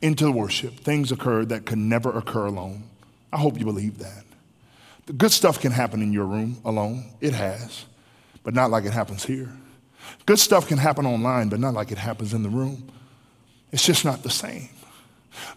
into 0.00 0.30
worship, 0.30 0.80
things 0.80 1.12
occur 1.12 1.44
that 1.44 1.66
could 1.66 1.78
never 1.78 2.10
occur 2.16 2.46
alone. 2.46 2.84
I 3.32 3.38
hope 3.38 3.58
you 3.58 3.64
believe 3.64 3.98
that. 3.98 4.24
The 5.06 5.12
good 5.12 5.30
stuff 5.30 5.60
can 5.60 5.72
happen 5.72 6.02
in 6.02 6.12
your 6.12 6.24
room 6.24 6.56
alone, 6.64 7.10
it 7.20 7.34
has, 7.34 7.84
but 8.42 8.54
not 8.54 8.70
like 8.70 8.84
it 8.84 8.92
happens 8.92 9.24
here. 9.24 9.50
Good 10.26 10.38
stuff 10.38 10.68
can 10.68 10.78
happen 10.78 11.06
online, 11.06 11.48
but 11.48 11.60
not 11.60 11.74
like 11.74 11.92
it 11.92 11.98
happens 11.98 12.34
in 12.34 12.42
the 12.42 12.48
room. 12.48 12.90
It's 13.72 13.84
just 13.84 14.04
not 14.04 14.22
the 14.22 14.30
same. 14.30 14.68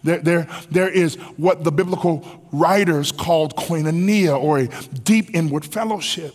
There, 0.02 0.18
there, 0.18 0.48
there 0.70 0.88
is 0.88 1.14
what 1.36 1.64
the 1.64 1.70
biblical 1.70 2.26
writers 2.52 3.12
called 3.12 3.56
koinonia, 3.56 4.40
or 4.40 4.58
a 4.58 4.68
deep 5.04 5.34
inward 5.34 5.64
fellowship. 5.64 6.34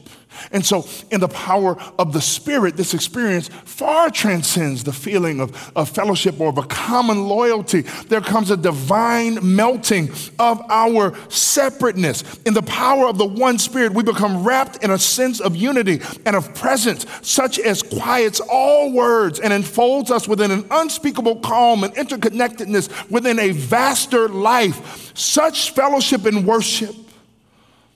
And 0.52 0.66
so, 0.66 0.86
in 1.12 1.20
the 1.20 1.28
power 1.28 1.78
of 1.98 2.14
the 2.14 2.22
Spirit, 2.22 2.78
this 2.78 2.94
experience 2.94 3.50
far 3.66 4.10
transcends 4.10 4.84
the 4.84 4.94
feeling 4.94 5.40
of, 5.40 5.72
of 5.76 5.90
fellowship 5.90 6.40
or 6.40 6.50
of 6.50 6.58
a 6.58 6.64
common 6.64 7.28
loyalty. 7.28 7.82
There 7.82 8.22
comes 8.22 8.52
a 8.52 8.58
divine 8.58 9.56
melting 9.56 10.12
of 10.40 10.62
our 10.70 11.14
separateness. 11.30 12.24
In 12.46 12.54
the 12.54 12.62
power 12.64 13.08
of 13.08 13.18
the 13.18 13.26
one 13.26 13.60
Spirit, 13.60 13.94
we 13.94 14.04
become 14.04 14.44
wrapped 14.44 14.84
in 14.84 14.92
a 14.92 14.98
sense 14.98 15.40
of 15.40 15.56
unity 15.56 16.02
and 16.26 16.36
of 16.36 16.54
presence, 16.56 17.06
such 17.22 17.60
as 17.60 17.82
quiets 17.82 18.40
all 18.50 18.92
words 18.92 19.40
and 19.40 19.54
enfolds 19.54 20.12
us 20.12 20.28
within 20.28 20.52
an 20.52 20.66
unspeakable 20.72 21.38
calm 21.38 21.84
and 21.84 21.94
interconnectedness 21.96 23.10
within 23.10 23.40
a 23.40 23.52
vaster 23.52 24.28
life. 24.30 25.12
Such 25.16 25.72
fellowship 25.72 26.26
and 26.26 26.46
worship 26.46 26.96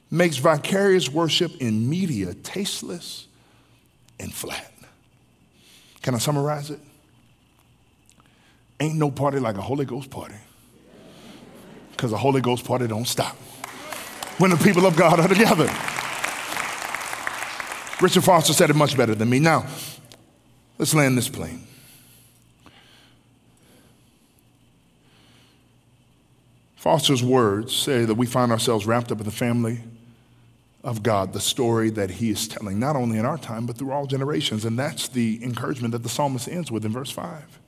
makes 0.09 0.37
vicarious 0.37 1.09
worship 1.09 1.51
in 1.57 1.89
media 1.89 2.33
tasteless 2.33 3.27
and 4.19 4.33
flat. 4.33 4.71
Can 6.01 6.15
I 6.15 6.19
summarize 6.19 6.69
it? 6.69 6.79
Ain't 8.79 8.95
no 8.95 9.11
party 9.11 9.39
like 9.39 9.57
a 9.57 9.61
Holy 9.61 9.85
Ghost 9.85 10.09
party. 10.09 10.35
Because 11.91 12.13
a 12.13 12.17
Holy 12.17 12.41
Ghost 12.41 12.63
party 12.63 12.87
don't 12.87 13.07
stop 13.07 13.35
when 14.37 14.51
the 14.51 14.57
people 14.57 14.85
of 14.85 14.95
God 14.95 15.19
are 15.19 15.27
together. 15.27 15.69
Richard 17.99 18.23
Foster 18.23 18.53
said 18.53 18.69
it 18.69 18.75
much 18.75 18.95
better 18.95 19.15
than 19.15 19.29
me. 19.29 19.39
Now, 19.39 19.65
let's 20.77 20.93
land 20.93 21.17
this 21.17 21.27
plane. 21.27 21.65
Foster's 26.75 27.23
words 27.23 27.75
say 27.75 28.05
that 28.05 28.15
we 28.15 28.27
find 28.27 28.51
ourselves 28.51 28.85
wrapped 28.85 29.11
up 29.11 29.19
in 29.19 29.25
the 29.25 29.31
family 29.31 29.81
of 30.87 31.03
God, 31.03 31.33
the 31.33 31.41
story 31.41 31.89
that 31.89 32.09
he 32.09 32.29
is 32.29 32.47
telling, 32.47 32.79
not 32.79 32.95
only 32.95 33.19
in 33.19 33.25
our 33.25 33.37
time, 33.37 33.65
but 33.65 33.75
through 33.75 33.91
all 33.91 34.07
generations. 34.07 34.63
And 34.63 34.79
that's 34.79 35.09
the 35.09 35.37
encouragement 35.43 35.91
that 35.91 36.01
the 36.01 36.07
psalmist 36.07 36.47
ends 36.47 36.71
with 36.71 36.85
in 36.85 36.93
verse 36.93 37.11
5. 37.11 37.59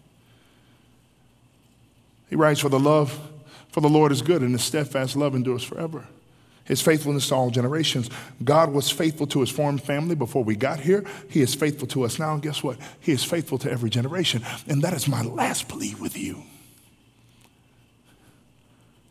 He 2.29 2.37
writes, 2.37 2.61
For 2.61 2.69
the 2.69 2.79
love 2.79 3.19
for 3.71 3.81
the 3.81 3.89
Lord 3.89 4.13
is 4.13 4.21
good, 4.21 4.41
and 4.41 4.53
his 4.53 4.63
steadfast 4.63 5.17
love 5.17 5.35
endures 5.35 5.65
forever. 5.65 6.07
His 6.63 6.81
faithfulness 6.81 7.27
to 7.27 7.35
all 7.35 7.49
generations. 7.49 8.09
God 8.41 8.71
was 8.71 8.89
faithful 8.89 9.27
to 9.27 9.41
his 9.41 9.49
formed 9.49 9.83
family 9.83 10.15
before 10.15 10.45
we 10.45 10.55
got 10.55 10.79
here. 10.79 11.03
He 11.29 11.41
is 11.41 11.53
faithful 11.53 11.89
to 11.89 12.03
us 12.03 12.19
now. 12.19 12.35
And 12.35 12.41
guess 12.41 12.63
what? 12.63 12.77
He 13.01 13.11
is 13.11 13.25
faithful 13.25 13.57
to 13.57 13.69
every 13.69 13.89
generation. 13.89 14.43
And 14.65 14.81
that 14.83 14.93
is 14.93 15.09
my 15.09 15.23
last 15.23 15.67
plea 15.67 15.93
with 15.95 16.17
you 16.17 16.43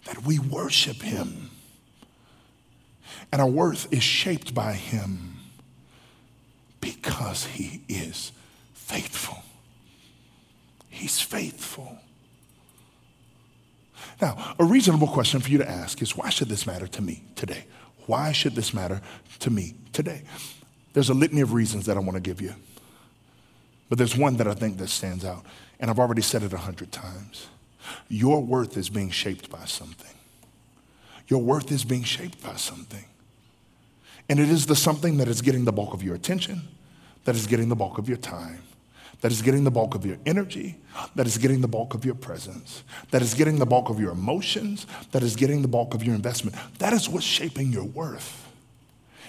that 0.07 0.23
we 0.23 0.39
worship 0.39 1.03
him 1.03 1.48
and 3.33 3.41
our 3.41 3.49
worth 3.49 3.93
is 3.93 4.03
shaped 4.03 4.55
by 4.55 4.73
Him 4.73 5.37
because 6.81 7.47
He 7.47 7.83
is 7.89 8.33
faithful. 8.75 9.43
He's 10.89 11.21
faithful. 11.21 11.99
Now, 14.21 14.55
a 14.59 14.65
reasonable 14.65 15.09
question 15.09 15.41
for 15.41 15.51
you 15.51 15.59
to 15.59 15.69
ask 15.69 16.03
is 16.03 16.17
why 16.17 16.31
should 16.31 16.49
this 16.49 16.67
matter 16.67 16.87
to 16.89 17.03
me 17.03 17.23
today? 17.37 17.65
Why 18.07 18.33
should 18.33 18.55
this 18.55 18.73
matter 18.73 19.01
to 19.41 19.51
me 19.51 19.75
today? 19.93 20.23
There's 20.93 21.11
a 21.11 21.15
litany 21.15 21.41
of 21.41 21.53
reasons 21.53 21.87
that 21.87 21.97
I 21.97 22.01
want 22.01 22.15
to 22.15 22.21
give 22.21 22.41
you. 22.41 22.55
But 23.89 23.99
there's 23.99 24.17
one 24.17 24.37
that 24.39 24.49
I 24.49 24.55
think 24.55 24.79
that 24.79 24.89
stands 24.89 25.25
out, 25.25 25.45
and 25.79 25.91
I've 25.91 25.99
already 25.99 26.23
said 26.23 26.43
it 26.43 26.53
a 26.53 26.59
hundred 26.59 26.91
times. 26.91 27.49
Your 28.09 28.43
worth 28.43 28.77
is 28.77 28.91
being 28.91 29.11
shaped 29.11 29.51
by 29.51 29.65
something. 29.65 30.15
Your 31.29 31.41
worth 31.41 31.71
is 31.71 31.85
being 31.85 32.03
shaped 32.03 32.43
by 32.43 32.57
something. 32.57 33.05
And 34.29 34.39
it 34.39 34.49
is 34.49 34.67
the 34.67 34.77
something 34.77 35.17
that 35.19 35.29
is 35.29 35.41
getting 35.41 35.65
the 35.65 35.73
bulk 35.73 35.95
of 35.95 36.03
your 36.03 36.15
attention, 36.15 36.63
that 37.25 37.35
is 37.35 37.47
getting 37.47 37.69
the 37.69 37.77
bulk 37.77 37.99
of 37.99 38.09
your 38.09 38.19
time, 38.19 38.63
that 39.21 39.33
is 39.33 39.43
getting 39.43 39.65
the 39.65 39.71
bulk 39.71 39.95
of 39.95 40.05
your 40.05 40.19
energy, 40.27 40.77
that 41.15 41.27
is 41.27 41.39
getting 41.39 41.61
the 41.61 41.69
bulk 41.69 41.95
of 41.95 42.05
your 42.05 42.15
presence, 42.15 42.85
that 43.11 43.23
is 43.23 43.35
getting 43.35 43.59
the 43.59 43.67
bulk 43.67 43.89
of 43.89 43.99
your 43.99 44.13
emotions, 44.13 44.87
that 45.13 45.23
is 45.23 45.35
getting 45.35 45.63
the 45.63 45.69
bulk 45.69 45.95
of 45.95 46.03
your 46.03 46.15
investment. 46.15 46.57
That 46.79 46.93
is 46.93 47.09
what's 47.09 47.25
shaping 47.25 47.73
your 47.73 47.85
worth. 47.85 48.45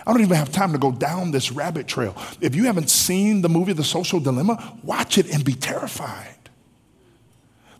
I 0.05 0.11
don't 0.11 0.21
even 0.21 0.37
have 0.37 0.51
time 0.51 0.71
to 0.71 0.77
go 0.77 0.91
down 0.91 1.31
this 1.31 1.51
rabbit 1.51 1.87
trail. 1.87 2.15
If 2.41 2.55
you 2.55 2.65
haven't 2.65 2.89
seen 2.89 3.41
the 3.41 3.49
movie 3.49 3.73
The 3.73 3.83
Social 3.83 4.19
Dilemma, 4.19 4.79
watch 4.83 5.17
it 5.17 5.33
and 5.33 5.43
be 5.43 5.53
terrified. 5.53 6.35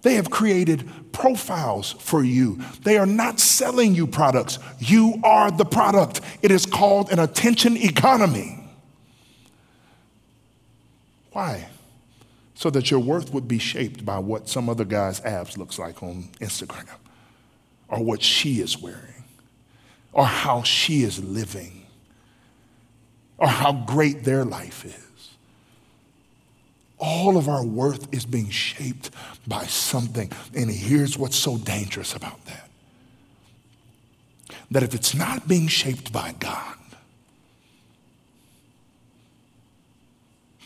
They 0.01 0.15
have 0.15 0.29
created 0.29 0.89
profiles 1.11 1.91
for 1.93 2.23
you. 2.23 2.59
They 2.83 2.97
are 2.97 3.05
not 3.05 3.39
selling 3.39 3.95
you 3.95 4.07
products. 4.07 4.59
You 4.79 5.15
are 5.23 5.51
the 5.51 5.65
product. 5.65 6.21
It 6.41 6.51
is 6.51 6.65
called 6.65 7.11
an 7.11 7.19
attention 7.19 7.75
economy. 7.77 8.63
Why? 11.31 11.67
So 12.55 12.69
that 12.69 12.91
your 12.91 12.99
worth 12.99 13.33
would 13.33 13.47
be 13.47 13.59
shaped 13.59 14.05
by 14.05 14.19
what 14.19 14.49
some 14.49 14.69
other 14.69 14.85
guy's 14.85 15.21
abs 15.21 15.57
looks 15.57 15.77
like 15.79 16.01
on 16.03 16.29
Instagram. 16.39 16.87
or 17.89 18.03
what 18.03 18.21
she 18.21 18.61
is 18.61 18.77
wearing 18.77 19.23
or 20.13 20.25
how 20.25 20.63
she 20.63 21.03
is 21.03 21.23
living 21.23 21.85
or 23.37 23.47
how 23.47 23.71
great 23.87 24.23
their 24.23 24.45
life 24.45 24.85
is. 24.85 25.08
All 26.99 27.37
of 27.37 27.47
our 27.47 27.63
worth 27.63 28.13
is 28.13 28.25
being 28.25 28.49
shaped 28.49 29.09
by 29.47 29.65
something. 29.65 30.31
And 30.53 30.69
here's 30.69 31.17
what's 31.17 31.37
so 31.37 31.57
dangerous 31.57 32.15
about 32.15 32.45
that 32.45 32.65
that 34.71 34.83
if 34.83 34.93
it's 34.93 35.15
not 35.15 35.47
being 35.47 35.67
shaped 35.67 36.13
by 36.13 36.31
God, 36.39 36.75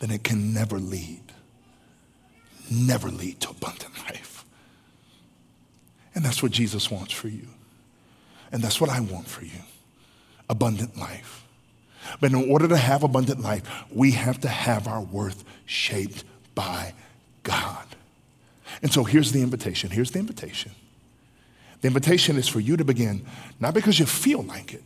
then 0.02 0.12
it 0.12 0.24
can 0.26 0.54
never 0.54 0.78
lead, 0.78 1.22
never 2.70 3.08
lead 3.08 3.40
to 3.40 3.50
abundant 3.50 3.98
life. 4.00 4.44
And 6.14 6.26
that's 6.26 6.44
what 6.44 6.52
Jesus 6.52 6.92
wants 6.92 7.14
for 7.14 7.30
you. 7.30 7.48
And 8.52 8.62
that's 8.62 8.82
what 8.82 8.90
I 8.90 9.00
want 9.00 9.28
for 9.28 9.46
you 9.46 9.62
abundant 10.50 10.98
life. 10.98 11.43
But 12.20 12.32
in 12.32 12.49
order 12.49 12.68
to 12.68 12.78
have 12.78 13.04
abundant 13.04 13.41
life, 13.41 13.64
we 13.91 14.12
have 14.12 14.41
to 14.41 14.47
have 14.47 14.88
our 14.88 15.01
worth 15.01 15.43
shaped 15.66 16.24
by 16.56 16.93
God. 17.43 17.86
And 18.82 18.91
so 18.91 19.04
here's 19.04 19.32
the 19.32 19.41
invitation. 19.41 19.89
Here's 19.89 20.12
the 20.12 20.20
invitation. 20.20 20.72
The 21.82 21.88
invitation 21.88 22.38
is 22.38 22.47
for 22.47 22.60
you 22.60 22.78
to 22.78 22.86
begin, 22.86 23.26
not 23.60 23.74
because 23.74 23.99
you 23.99 24.06
feel 24.06 24.41
like 24.43 24.74
it, 24.74 24.84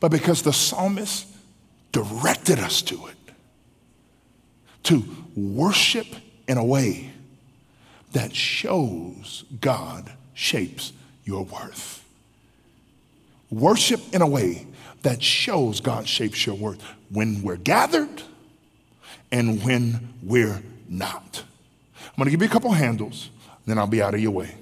but 0.00 0.10
because 0.10 0.42
the 0.42 0.52
psalmist 0.52 1.26
directed 1.92 2.58
us 2.58 2.82
to 2.82 3.06
it, 3.06 3.16
to 4.84 5.04
worship 5.36 6.06
in 6.48 6.58
a 6.58 6.64
way 6.64 7.12
that 8.12 8.34
shows 8.34 9.44
God 9.60 10.10
shapes 10.34 10.92
your 11.24 11.44
worth. 11.44 12.04
Worship 13.50 14.00
in 14.12 14.22
a 14.22 14.26
way 14.26 14.66
that 15.06 15.22
shows 15.22 15.80
God 15.80 16.08
shapes 16.08 16.44
your 16.44 16.56
worth 16.56 16.82
when 17.10 17.40
we're 17.44 17.54
gathered 17.54 18.22
and 19.30 19.62
when 19.62 20.12
we're 20.20 20.60
not. 20.88 21.44
I'm 22.18 22.24
to 22.24 22.30
give 22.30 22.42
you 22.42 22.48
a 22.48 22.50
couple 22.50 22.72
handles, 22.72 23.30
then 23.66 23.78
I'll 23.78 23.86
be 23.86 24.02
out 24.02 24.14
of 24.14 24.20
your 24.20 24.32
way. 24.32 24.52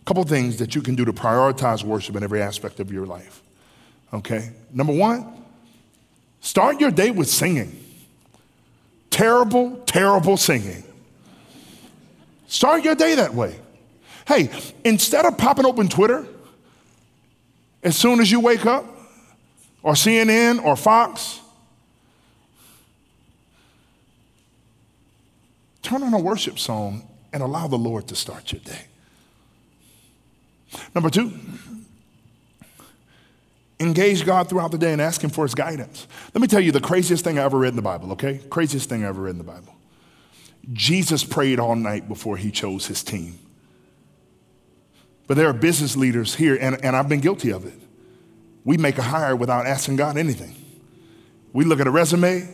A 0.00 0.04
couple 0.04 0.24
things 0.24 0.56
that 0.56 0.74
you 0.74 0.82
can 0.82 0.96
do 0.96 1.04
to 1.04 1.12
prioritize 1.12 1.84
worship 1.84 2.16
in 2.16 2.24
every 2.24 2.42
aspect 2.42 2.80
of 2.80 2.90
your 2.90 3.06
life. 3.06 3.40
Okay? 4.12 4.50
Number 4.72 4.92
one, 4.92 5.32
start 6.40 6.80
your 6.80 6.90
day 6.90 7.12
with 7.12 7.28
singing. 7.28 7.80
Terrible, 9.10 9.76
terrible 9.86 10.36
singing. 10.36 10.82
Start 12.48 12.82
your 12.82 12.96
day 12.96 13.14
that 13.14 13.32
way. 13.32 13.60
Hey, 14.26 14.50
instead 14.84 15.24
of 15.24 15.38
popping 15.38 15.66
open 15.66 15.86
Twitter 15.86 16.26
as 17.84 17.96
soon 17.96 18.18
as 18.18 18.28
you 18.32 18.40
wake 18.40 18.66
up, 18.66 18.90
or 19.84 19.92
CNN 19.92 20.64
or 20.64 20.74
Fox, 20.74 21.40
turn 25.82 26.02
on 26.02 26.14
a 26.14 26.18
worship 26.18 26.58
song 26.58 27.06
and 27.32 27.42
allow 27.42 27.68
the 27.68 27.76
Lord 27.76 28.08
to 28.08 28.16
start 28.16 28.50
your 28.50 28.62
day. 28.62 28.86
Number 30.94 31.10
two, 31.10 31.32
engage 33.78 34.24
God 34.24 34.48
throughout 34.48 34.72
the 34.72 34.78
day 34.78 34.92
and 34.92 35.02
ask 35.02 35.22
Him 35.22 35.28
for 35.28 35.44
His 35.44 35.54
guidance. 35.54 36.08
Let 36.32 36.40
me 36.40 36.48
tell 36.48 36.60
you 36.60 36.72
the 36.72 36.80
craziest 36.80 37.22
thing 37.22 37.38
I 37.38 37.42
ever 37.42 37.58
read 37.58 37.68
in 37.68 37.76
the 37.76 37.82
Bible, 37.82 38.10
okay? 38.12 38.40
Craziest 38.48 38.88
thing 38.88 39.04
I 39.04 39.08
ever 39.08 39.20
read 39.20 39.32
in 39.32 39.38
the 39.38 39.44
Bible. 39.44 39.74
Jesus 40.72 41.22
prayed 41.24 41.60
all 41.60 41.76
night 41.76 42.08
before 42.08 42.38
He 42.38 42.50
chose 42.50 42.86
His 42.86 43.04
team. 43.04 43.38
But 45.26 45.36
there 45.36 45.46
are 45.46 45.52
business 45.52 45.94
leaders 45.94 46.36
here, 46.36 46.56
and, 46.58 46.82
and 46.82 46.96
I've 46.96 47.08
been 47.08 47.20
guilty 47.20 47.50
of 47.50 47.66
it. 47.66 47.83
We 48.64 48.78
make 48.78 48.98
a 48.98 49.02
hire 49.02 49.36
without 49.36 49.66
asking 49.66 49.96
God 49.96 50.16
anything. 50.16 50.54
We 51.52 51.64
look 51.64 51.80
at 51.80 51.86
a 51.86 51.90
resume, 51.90 52.48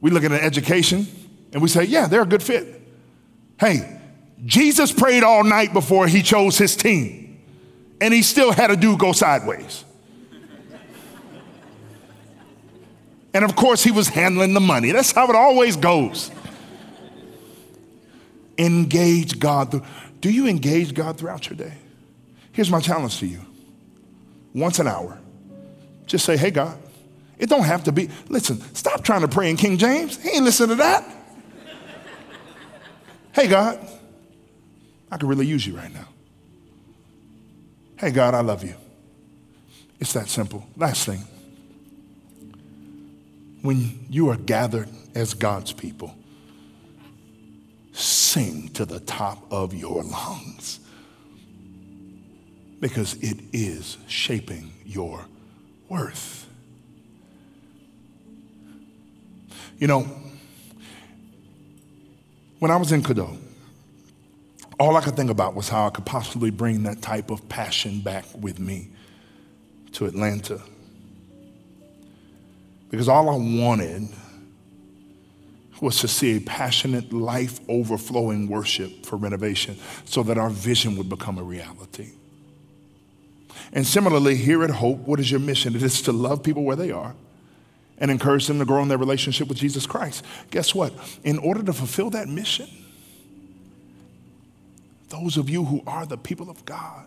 we 0.00 0.10
look 0.10 0.24
at 0.24 0.32
an 0.32 0.40
education, 0.40 1.06
and 1.52 1.60
we 1.60 1.68
say, 1.68 1.84
yeah, 1.84 2.06
they're 2.06 2.22
a 2.22 2.26
good 2.26 2.42
fit. 2.42 2.80
Hey, 3.58 4.00
Jesus 4.44 4.92
prayed 4.92 5.22
all 5.22 5.44
night 5.44 5.72
before 5.72 6.06
he 6.06 6.22
chose 6.22 6.56
his 6.56 6.76
team, 6.76 7.40
and 8.00 8.14
he 8.14 8.22
still 8.22 8.52
had 8.52 8.70
a 8.70 8.76
dude 8.76 8.98
go 8.98 9.12
sideways. 9.12 9.84
and 13.34 13.44
of 13.44 13.54
course, 13.56 13.84
he 13.84 13.90
was 13.90 14.08
handling 14.08 14.54
the 14.54 14.60
money. 14.60 14.92
That's 14.92 15.12
how 15.12 15.28
it 15.28 15.36
always 15.36 15.76
goes. 15.76 16.30
Engage 18.56 19.38
God. 19.38 19.84
Do 20.20 20.30
you 20.30 20.46
engage 20.46 20.94
God 20.94 21.18
throughout 21.18 21.50
your 21.50 21.56
day? 21.56 21.74
Here's 22.52 22.70
my 22.70 22.80
challenge 22.80 23.18
to 23.20 23.26
you 23.26 23.40
once 24.54 24.78
an 24.78 24.88
hour. 24.88 25.18
Just 26.06 26.24
say, 26.24 26.36
hey, 26.36 26.50
God. 26.50 26.78
It 27.38 27.48
don't 27.48 27.64
have 27.64 27.84
to 27.84 27.92
be, 27.92 28.10
listen, 28.28 28.60
stop 28.74 29.02
trying 29.02 29.22
to 29.22 29.28
pray 29.28 29.48
in 29.48 29.56
King 29.56 29.78
James. 29.78 30.22
He 30.22 30.28
ain't 30.28 30.44
listen 30.44 30.68
to 30.68 30.74
that. 30.74 31.10
hey, 33.32 33.48
God, 33.48 33.78
I 35.10 35.16
could 35.16 35.28
really 35.28 35.46
use 35.46 35.66
you 35.66 35.74
right 35.74 35.92
now. 35.92 36.06
Hey, 37.96 38.10
God, 38.10 38.34
I 38.34 38.40
love 38.40 38.62
you. 38.62 38.74
It's 40.00 40.12
that 40.12 40.28
simple. 40.28 40.66
Last 40.76 41.06
thing. 41.06 41.24
When 43.62 44.06
you 44.10 44.28
are 44.28 44.36
gathered 44.36 44.88
as 45.14 45.32
God's 45.32 45.72
people, 45.72 46.14
sing 47.92 48.68
to 48.70 48.84
the 48.84 49.00
top 49.00 49.50
of 49.50 49.74
your 49.74 50.02
lungs 50.02 50.80
because 52.80 53.14
it 53.22 53.38
is 53.52 53.98
shaping 54.06 54.72
your 54.84 55.24
worth. 55.88 56.46
You 59.78 59.86
know, 59.86 60.06
when 62.58 62.70
I 62.70 62.76
was 62.76 62.92
in 62.92 63.02
Codó, 63.02 63.36
all 64.78 64.96
I 64.96 65.02
could 65.02 65.16
think 65.16 65.30
about 65.30 65.54
was 65.54 65.68
how 65.68 65.86
I 65.86 65.90
could 65.90 66.06
possibly 66.06 66.50
bring 66.50 66.82
that 66.84 67.02
type 67.02 67.30
of 67.30 67.46
passion 67.48 68.00
back 68.00 68.24
with 68.34 68.58
me 68.58 68.88
to 69.92 70.06
Atlanta. 70.06 70.60
Because 72.90 73.08
all 73.08 73.28
I 73.28 73.36
wanted 73.36 74.08
was 75.80 76.00
to 76.00 76.08
see 76.08 76.36
a 76.36 76.40
passionate, 76.40 77.12
life 77.12 77.60
overflowing 77.68 78.48
worship 78.48 79.06
for 79.06 79.16
renovation 79.16 79.76
so 80.04 80.22
that 80.22 80.36
our 80.36 80.50
vision 80.50 80.96
would 80.96 81.08
become 81.08 81.38
a 81.38 81.42
reality. 81.42 82.12
And 83.72 83.86
similarly, 83.86 84.36
here 84.36 84.62
at 84.64 84.70
Hope, 84.70 84.98
what 85.00 85.20
is 85.20 85.30
your 85.30 85.40
mission? 85.40 85.74
It 85.76 85.82
is 85.82 86.02
to 86.02 86.12
love 86.12 86.42
people 86.42 86.64
where 86.64 86.76
they 86.76 86.90
are 86.90 87.14
and 87.98 88.10
encourage 88.10 88.46
them 88.46 88.58
to 88.58 88.64
grow 88.64 88.82
in 88.82 88.88
their 88.88 88.98
relationship 88.98 89.48
with 89.48 89.58
Jesus 89.58 89.86
Christ. 89.86 90.24
Guess 90.50 90.74
what? 90.74 90.92
In 91.22 91.38
order 91.38 91.62
to 91.62 91.72
fulfill 91.72 92.10
that 92.10 92.28
mission, 92.28 92.68
those 95.08 95.36
of 95.36 95.50
you 95.50 95.64
who 95.64 95.82
are 95.86 96.06
the 96.06 96.16
people 96.16 96.48
of 96.50 96.64
God, 96.64 97.06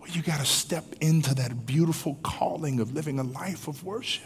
well, 0.00 0.08
you 0.10 0.22
got 0.22 0.40
to 0.40 0.46
step 0.46 0.84
into 1.00 1.34
that 1.34 1.66
beautiful 1.66 2.18
calling 2.22 2.80
of 2.80 2.94
living 2.94 3.18
a 3.18 3.24
life 3.24 3.68
of 3.68 3.84
worship 3.84 4.24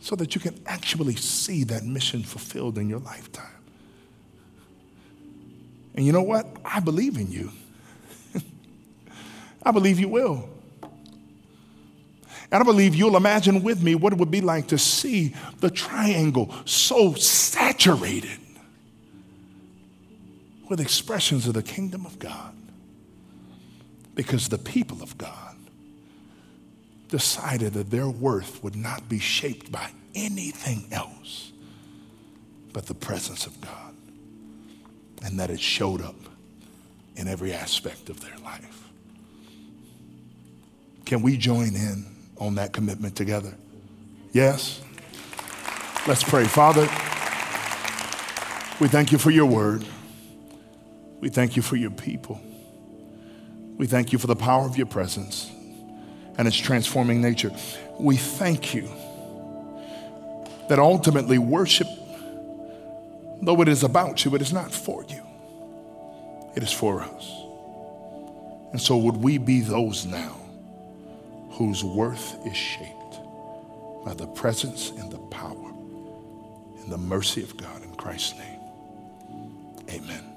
so 0.00 0.16
that 0.16 0.34
you 0.34 0.40
can 0.40 0.60
actually 0.66 1.14
see 1.14 1.64
that 1.64 1.84
mission 1.84 2.22
fulfilled 2.22 2.76
in 2.76 2.88
your 2.88 2.98
lifetime. 2.98 3.46
And 5.94 6.04
you 6.04 6.12
know 6.12 6.22
what? 6.22 6.46
I 6.64 6.80
believe 6.80 7.16
in 7.16 7.30
you. 7.30 7.52
I 9.64 9.70
believe 9.70 9.98
you 9.98 10.08
will. 10.08 10.48
And 12.50 12.60
I 12.60 12.64
believe 12.64 12.94
you'll 12.94 13.16
imagine 13.16 13.62
with 13.62 13.82
me 13.82 13.94
what 13.94 14.12
it 14.12 14.18
would 14.18 14.30
be 14.30 14.42
like 14.42 14.68
to 14.68 14.78
see 14.78 15.34
the 15.60 15.70
triangle 15.70 16.54
so 16.66 17.14
saturated 17.14 18.38
with 20.68 20.80
expressions 20.80 21.46
of 21.46 21.54
the 21.54 21.62
kingdom 21.62 22.04
of 22.04 22.18
God. 22.18 22.54
Because 24.14 24.48
the 24.48 24.58
people 24.58 25.02
of 25.02 25.16
God 25.16 25.56
decided 27.08 27.72
that 27.72 27.90
their 27.90 28.08
worth 28.08 28.62
would 28.62 28.76
not 28.76 29.08
be 29.08 29.18
shaped 29.18 29.72
by 29.72 29.90
anything 30.14 30.86
else 30.92 31.52
but 32.74 32.86
the 32.86 32.94
presence 32.94 33.46
of 33.46 33.58
God. 33.62 33.94
And 35.24 35.38
that 35.40 35.50
it 35.50 35.60
showed 35.60 36.02
up 36.02 36.16
in 37.16 37.28
every 37.28 37.52
aspect 37.52 38.10
of 38.10 38.20
their 38.20 38.36
life. 38.44 38.91
Can 41.12 41.20
we 41.20 41.36
join 41.36 41.76
in 41.76 42.06
on 42.38 42.54
that 42.54 42.72
commitment 42.72 43.14
together? 43.14 43.52
Yes? 44.32 44.80
Let's 46.06 46.24
pray. 46.24 46.44
Father, 46.44 46.88
we 48.80 48.88
thank 48.88 49.12
you 49.12 49.18
for 49.18 49.30
your 49.30 49.44
word. 49.44 49.84
We 51.20 51.28
thank 51.28 51.54
you 51.54 51.60
for 51.60 51.76
your 51.76 51.90
people. 51.90 52.40
We 53.76 53.86
thank 53.86 54.14
you 54.14 54.18
for 54.18 54.26
the 54.26 54.34
power 54.34 54.64
of 54.64 54.78
your 54.78 54.86
presence 54.86 55.50
and 56.38 56.48
its 56.48 56.56
transforming 56.56 57.20
nature. 57.20 57.52
We 58.00 58.16
thank 58.16 58.72
you 58.72 58.88
that 60.70 60.78
ultimately 60.78 61.36
worship, 61.36 61.88
though 63.42 63.60
it 63.60 63.68
is 63.68 63.84
about 63.84 64.24
you, 64.24 64.34
it 64.34 64.40
is 64.40 64.50
not 64.54 64.72
for 64.72 65.04
you. 65.10 65.22
It 66.56 66.62
is 66.62 66.72
for 66.72 67.02
us. 67.02 67.30
And 68.72 68.80
so, 68.80 68.96
would 68.96 69.18
we 69.18 69.36
be 69.36 69.60
those 69.60 70.06
now 70.06 70.41
whose 71.66 71.84
worth 71.84 72.44
is 72.44 72.56
shaped 72.56 73.20
by 74.04 74.12
the 74.14 74.26
presence 74.26 74.90
and 74.90 75.12
the 75.12 75.18
power 75.30 75.72
and 76.80 76.90
the 76.90 76.98
mercy 76.98 77.40
of 77.40 77.56
God 77.56 77.84
in 77.84 77.94
Christ's 77.94 78.36
name? 78.36 78.58
Amen. 79.88 80.31